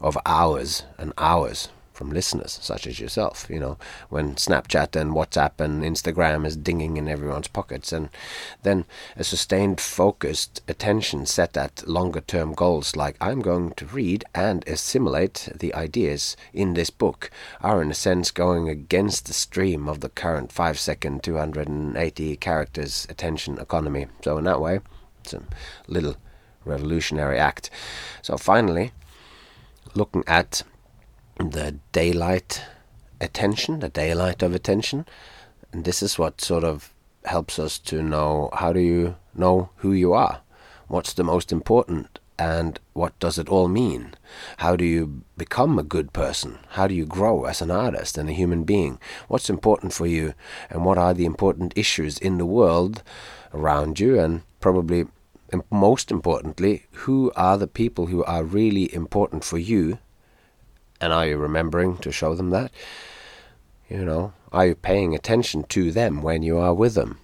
of 0.00 0.18
hours 0.26 0.84
and 0.98 1.12
hours 1.18 1.68
from 1.96 2.10
listeners 2.10 2.58
such 2.62 2.86
as 2.86 3.00
yourself. 3.00 3.46
You 3.48 3.58
know, 3.58 3.78
when 4.10 4.34
Snapchat 4.34 4.94
and 4.94 5.12
WhatsApp 5.12 5.60
and 5.60 5.82
Instagram 5.82 6.46
is 6.46 6.56
dinging 6.56 6.96
in 6.96 7.08
everyone's 7.08 7.48
pockets, 7.48 7.92
and 7.92 8.10
then 8.62 8.84
a 9.16 9.24
sustained, 9.24 9.80
focused 9.80 10.62
attention 10.68 11.26
set 11.26 11.56
at 11.56 11.88
longer 11.88 12.20
term 12.20 12.52
goals 12.52 12.94
like 12.94 13.16
I'm 13.20 13.40
going 13.40 13.72
to 13.72 13.86
read 13.86 14.24
and 14.34 14.66
assimilate 14.68 15.48
the 15.54 15.74
ideas 15.74 16.36
in 16.52 16.74
this 16.74 16.90
book 16.90 17.30
are, 17.60 17.82
in 17.82 17.90
a 17.90 17.94
sense, 17.94 18.30
going 18.30 18.68
against 18.68 19.26
the 19.26 19.32
stream 19.32 19.88
of 19.88 20.00
the 20.00 20.08
current 20.08 20.52
5 20.52 20.78
second, 20.78 21.22
280 21.22 22.36
characters 22.36 23.06
attention 23.08 23.58
economy. 23.58 24.06
So, 24.22 24.36
in 24.38 24.44
that 24.44 24.60
way, 24.60 24.80
it's 25.22 25.32
a 25.32 25.42
little 25.88 26.16
revolutionary 26.64 27.38
act. 27.38 27.70
So, 28.22 28.36
finally, 28.36 28.92
looking 29.94 30.24
at 30.26 30.62
the 31.38 31.78
daylight 31.92 32.62
attention, 33.20 33.80
the 33.80 33.88
daylight 33.88 34.42
of 34.42 34.54
attention. 34.54 35.06
And 35.72 35.84
this 35.84 36.02
is 36.02 36.18
what 36.18 36.40
sort 36.40 36.64
of 36.64 36.92
helps 37.24 37.58
us 37.58 37.78
to 37.78 38.02
know 38.02 38.50
how 38.54 38.72
do 38.72 38.80
you 38.80 39.16
know 39.34 39.70
who 39.76 39.92
you 39.92 40.12
are? 40.12 40.40
What's 40.88 41.12
the 41.12 41.24
most 41.24 41.52
important? 41.52 42.18
And 42.38 42.78
what 42.92 43.18
does 43.18 43.38
it 43.38 43.48
all 43.48 43.66
mean? 43.66 44.14
How 44.58 44.76
do 44.76 44.84
you 44.84 45.22
become 45.38 45.78
a 45.78 45.82
good 45.82 46.12
person? 46.12 46.58
How 46.70 46.86
do 46.86 46.94
you 46.94 47.06
grow 47.06 47.44
as 47.44 47.62
an 47.62 47.70
artist 47.70 48.18
and 48.18 48.28
a 48.28 48.34
human 48.34 48.64
being? 48.64 48.98
What's 49.28 49.48
important 49.48 49.94
for 49.94 50.06
you? 50.06 50.34
And 50.68 50.84
what 50.84 50.98
are 50.98 51.14
the 51.14 51.24
important 51.24 51.72
issues 51.76 52.18
in 52.18 52.36
the 52.36 52.46
world 52.46 53.02
around 53.54 53.98
you? 53.98 54.20
And 54.20 54.42
probably 54.60 55.06
most 55.70 56.10
importantly, 56.10 56.86
who 56.92 57.32
are 57.36 57.56
the 57.56 57.66
people 57.66 58.06
who 58.06 58.22
are 58.24 58.44
really 58.44 58.92
important 58.94 59.42
for 59.42 59.58
you 59.58 59.98
and 61.00 61.12
are 61.12 61.26
you 61.26 61.36
remembering 61.36 61.98
to 61.98 62.12
show 62.12 62.34
them 62.34 62.50
that? 62.50 62.70
You 63.88 64.04
know, 64.04 64.32
are 64.52 64.66
you 64.66 64.74
paying 64.74 65.14
attention 65.14 65.64
to 65.64 65.90
them 65.90 66.22
when 66.22 66.42
you 66.42 66.58
are 66.58 66.74
with 66.74 66.94
them? 66.94 67.18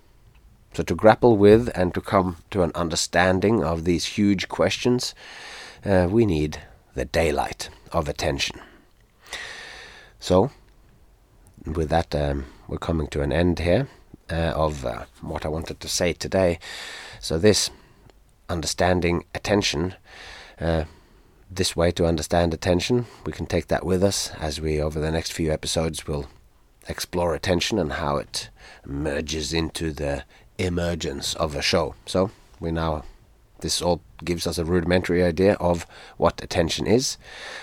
So, 0.75 0.83
to 0.83 0.95
grapple 0.95 1.37
with 1.37 1.69
and 1.75 1.93
to 1.95 2.01
come 2.01 2.37
to 2.51 2.63
an 2.63 2.73
understanding 2.75 3.63
of 3.63 3.85
these 3.85 4.07
huge 4.07 4.49
questions, 4.49 5.15
uh, 5.85 6.09
we 6.11 6.25
need 6.25 6.61
the 6.95 7.05
daylight 7.05 7.69
of 7.91 8.09
attention. 8.09 8.61
So, 10.19 10.51
with 11.67 11.91
that, 11.91 12.15
um, 12.15 12.47
we're 12.69 12.79
coming 12.79 13.07
to 13.09 13.21
an 13.21 13.33
end 13.33 13.59
here 13.59 13.89
uh, 14.31 14.53
of 14.55 14.87
uh, 14.87 15.05
what 15.21 15.45
I 15.45 15.49
wanted 15.49 15.81
to 15.81 15.89
say 15.89 16.13
today. 16.15 16.59
So, 17.21 17.39
this 17.39 17.71
understanding 18.49 19.25
attention 19.35 19.95
uh, 20.61 20.85
this 21.57 21.77
way 21.77 21.91
to 21.93 22.07
understand 22.07 22.55
attention. 22.55 23.07
We 23.27 23.33
can 23.33 23.47
take 23.47 23.69
that 23.69 23.85
with 23.85 24.03
us 24.03 24.31
as 24.41 24.61
we, 24.61 24.81
over 24.81 25.01
the 25.01 25.11
next 25.11 25.33
few 25.33 25.53
episodes, 25.53 26.07
will 26.07 26.29
explore 26.89 27.35
attention 27.35 27.79
and 27.79 27.95
how 27.95 28.17
it 28.17 28.51
merges 28.85 29.53
into 29.53 29.93
the 29.93 30.25
emergence 30.59 31.35
of 31.35 31.55
a 31.55 31.63
show. 31.63 31.95
So, 32.07 32.31
we 32.59 32.71
now, 32.71 33.05
this 33.61 33.83
all 33.83 34.01
gives 34.25 34.47
us 34.47 34.59
a 34.59 34.65
rudimentary 34.65 35.23
idea 35.23 35.55
of 35.55 35.87
what 36.17 36.43
attention 36.43 36.87
is, 36.87 37.19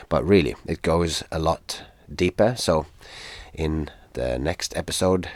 but 0.08 0.26
really, 0.26 0.56
it 0.66 0.82
goes 0.82 1.24
a 1.32 1.40
lot 1.40 1.84
deeper. 2.14 2.56
So, 2.58 2.86
in 3.54 3.90
the 4.14 4.38
next 4.40 4.76
episode, 4.78 5.30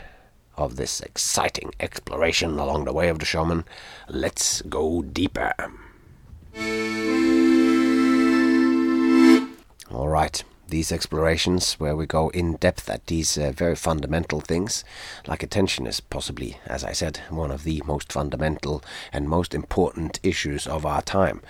of 0.56 0.76
this 0.76 1.00
exciting 1.00 1.72
exploration 1.80 2.60
along 2.60 2.84
the 2.84 2.92
way 2.92 3.08
of 3.08 3.18
the 3.18 3.24
showman, 3.24 3.64
let's 4.08 4.62
go 4.62 5.02
deeper. 5.02 5.52
All 9.94 10.08
right, 10.08 10.42
these 10.66 10.90
explorations 10.90 11.74
where 11.74 11.94
we 11.94 12.04
go 12.04 12.28
in 12.30 12.56
depth 12.56 12.90
at 12.90 13.06
these 13.06 13.38
uh, 13.38 13.52
very 13.52 13.76
fundamental 13.76 14.40
things, 14.40 14.82
like 15.28 15.44
attention 15.44 15.86
is 15.86 16.00
possibly, 16.00 16.58
as 16.66 16.82
I 16.82 16.90
said, 16.90 17.20
one 17.30 17.52
of 17.52 17.62
the 17.62 17.80
most 17.86 18.12
fundamental 18.12 18.82
and 19.12 19.28
most 19.28 19.54
important 19.54 20.18
issues 20.24 20.66
of 20.66 20.84
our 20.84 21.00
time, 21.00 21.42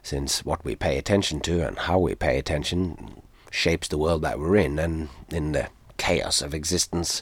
since 0.00 0.44
what 0.44 0.64
we 0.64 0.76
pay 0.76 0.96
attention 0.96 1.40
to 1.40 1.66
and 1.66 1.76
how 1.76 1.98
we 1.98 2.14
pay 2.14 2.38
attention 2.38 3.20
shapes 3.50 3.88
the 3.88 3.98
world 3.98 4.22
that 4.22 4.38
we're 4.38 4.54
in, 4.54 4.78
and 4.78 5.08
in 5.30 5.50
the 5.50 5.68
chaos 5.96 6.40
of 6.40 6.54
existence, 6.54 7.20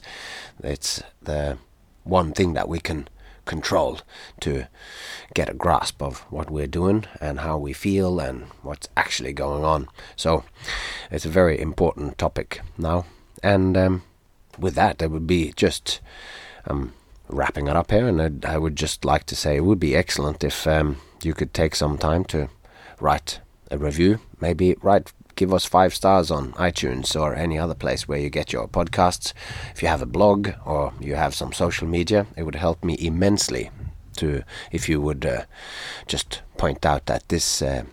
it's 0.63 1.01
the 1.19 1.57
one 2.03 2.33
thing 2.33 2.53
that 2.53 2.69
we 2.69 2.79
can 2.79 3.07
control 3.47 4.01
to 4.41 4.67
get 5.33 5.49
a 5.49 5.53
grasp 5.53 6.01
of 6.01 6.19
what 6.29 6.51
we're 6.51 6.67
doing 6.67 7.05
and 7.19 7.39
how 7.39 7.57
we 7.57 7.73
feel 7.73 8.19
and 8.19 8.43
what's 8.61 8.87
actually 8.95 9.33
going 9.33 9.63
on. 9.63 9.87
So 10.15 10.43
it's 11.09 11.25
a 11.25 11.29
very 11.29 11.59
important 11.59 12.17
topic 12.17 12.61
now. 12.77 13.05
And 13.41 13.75
um, 13.75 14.03
with 14.59 14.75
that, 14.75 15.01
it 15.01 15.09
would 15.09 15.27
be 15.27 15.53
just 15.55 15.99
um, 16.67 16.93
wrapping 17.29 17.67
it 17.67 17.75
up 17.75 17.91
here. 17.91 18.07
And 18.07 18.21
I'd, 18.21 18.45
I 18.45 18.57
would 18.57 18.75
just 18.75 19.05
like 19.05 19.25
to 19.25 19.35
say 19.35 19.55
it 19.55 19.65
would 19.65 19.79
be 19.79 19.95
excellent 19.95 20.43
if 20.43 20.67
um, 20.67 20.97
you 21.23 21.33
could 21.33 21.53
take 21.53 21.75
some 21.75 21.97
time 21.97 22.23
to 22.25 22.49
write 22.99 23.39
a 23.69 23.77
review, 23.77 24.19
maybe 24.39 24.75
write 24.81 25.11
give 25.37 25.53
us 25.53 25.63
five 25.63 25.93
stars 25.93 26.29
on 26.29 26.51
iTunes 26.53 27.15
or 27.19 27.33
any 27.33 27.57
other 27.57 27.75
place 27.75 28.07
where 28.07 28.19
you 28.19 28.29
get 28.29 28.51
your 28.51 28.67
podcasts. 28.67 29.31
If 29.73 29.81
you 29.81 29.87
have 29.87 30.01
a 30.01 30.05
blog 30.05 30.49
or 30.65 30.91
you 30.99 31.15
have 31.15 31.33
some 31.33 31.53
social 31.53 31.87
media, 31.87 32.27
it 32.35 32.43
would 32.43 32.55
help 32.55 32.83
me 32.83 32.97
immensely 32.99 33.69
to 34.17 34.43
if 34.71 34.89
you 34.89 34.99
would 34.99 35.25
uh, 35.25 35.43
just 36.07 36.41
point 36.57 36.85
out 36.85 37.05
that 37.05 37.29
this 37.29 37.61
uh, 37.61 37.83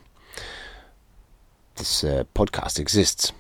this 1.77 2.03
uh, 2.03 2.25
podcast 2.35 2.81
exists. 2.81 3.33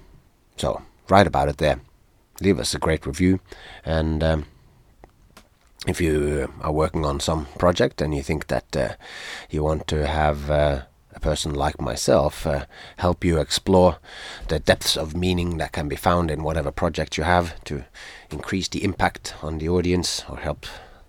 So 0.56 0.82
write 1.08 1.26
about 1.26 1.48
it 1.48 1.56
there. 1.56 1.80
Leave 2.40 2.60
us 2.60 2.74
a 2.74 2.78
great 2.78 3.06
review, 3.06 3.40
and 3.84 4.22
um, 4.22 4.46
if 5.86 6.00
you 6.00 6.48
are 6.60 6.72
working 6.72 7.04
on 7.04 7.20
some 7.20 7.46
project 7.58 8.00
and 8.00 8.14
you 8.14 8.22
think 8.22 8.48
that 8.48 8.76
uh, 8.76 8.94
you 9.50 9.62
want 9.62 9.86
to 9.88 10.06
have 10.06 10.50
uh, 10.50 10.82
person 11.24 11.54
like 11.54 11.80
myself 11.80 12.46
uh, 12.46 12.66
help 12.98 13.24
you 13.24 13.38
explore 13.38 13.96
the 14.48 14.58
depths 14.58 14.94
of 14.94 15.16
meaning 15.16 15.56
that 15.56 15.72
can 15.72 15.88
be 15.88 15.96
found 15.96 16.30
in 16.30 16.42
whatever 16.42 16.70
project 16.70 17.16
you 17.16 17.24
have 17.24 17.46
to 17.64 17.84
increase 18.30 18.68
the 18.68 18.84
impact 18.84 19.34
on 19.42 19.56
the 19.56 19.66
audience 19.66 20.22
or 20.28 20.36
help 20.36 20.66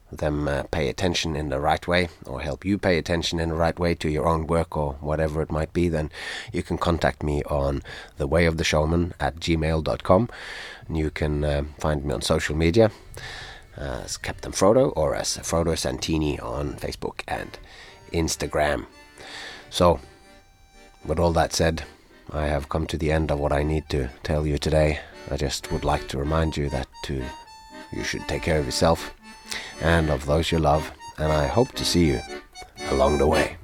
them 0.09 0.47
uh, 0.47 0.63
pay 0.71 0.87
attention 0.87 1.35
in 1.35 1.49
the 1.49 1.59
right 1.59 1.85
way 1.85 2.07
or 2.25 2.39
help 2.39 2.63
you 2.63 2.77
pay 2.77 2.97
attention 2.97 3.41
in 3.41 3.49
the 3.49 3.55
right 3.55 3.77
way 3.77 3.93
to 3.93 4.07
your 4.09 4.25
own 4.25 4.47
work 4.47 4.77
or 4.77 4.93
whatever 5.01 5.41
it 5.41 5.51
might 5.51 5.73
be, 5.73 5.89
then 5.89 6.09
you 6.53 6.63
can 6.63 6.77
contact 6.77 7.21
me 7.21 7.43
on 7.43 7.81
the 8.15 8.27
way 8.27 8.45
of 8.45 8.55
the 8.55 8.63
showman 8.63 9.13
at 9.19 9.35
gmail.com. 9.35 10.29
And 10.87 10.97
you 10.97 11.09
can 11.09 11.43
uh, 11.43 11.63
find 11.77 12.05
me 12.05 12.13
on 12.13 12.21
social 12.21 12.55
media 12.55 12.89
as 13.75 14.15
Captain 14.15 14.53
Frodo 14.53 14.93
or 14.95 15.13
as 15.13 15.37
Frodo 15.39 15.77
Santini 15.77 16.39
on 16.39 16.75
Facebook 16.75 17.19
and 17.27 17.59
Instagram. 18.13 18.85
So, 19.75 19.99
with 21.05 21.19
all 21.19 21.33
that 21.33 21.51
said, 21.51 21.83
I 22.31 22.45
have 22.45 22.69
come 22.69 22.87
to 22.87 22.97
the 22.97 23.11
end 23.11 23.29
of 23.29 23.39
what 23.39 23.51
I 23.51 23.61
need 23.61 23.89
to 23.89 24.07
tell 24.23 24.47
you 24.47 24.57
today. 24.57 25.01
I 25.29 25.35
just 25.35 25.69
would 25.69 25.83
like 25.83 26.07
to 26.07 26.17
remind 26.17 26.55
you 26.55 26.69
that 26.69 26.87
to, 27.03 27.21
you 27.91 28.05
should 28.05 28.25
take 28.25 28.43
care 28.43 28.57
of 28.57 28.65
yourself 28.65 29.13
and 29.81 30.09
of 30.09 30.27
those 30.27 30.49
you 30.49 30.59
love, 30.59 30.93
and 31.17 31.29
I 31.29 31.47
hope 31.47 31.73
to 31.73 31.83
see 31.83 32.05
you 32.05 32.21
along 32.89 33.17
the 33.17 33.27
way. 33.27 33.57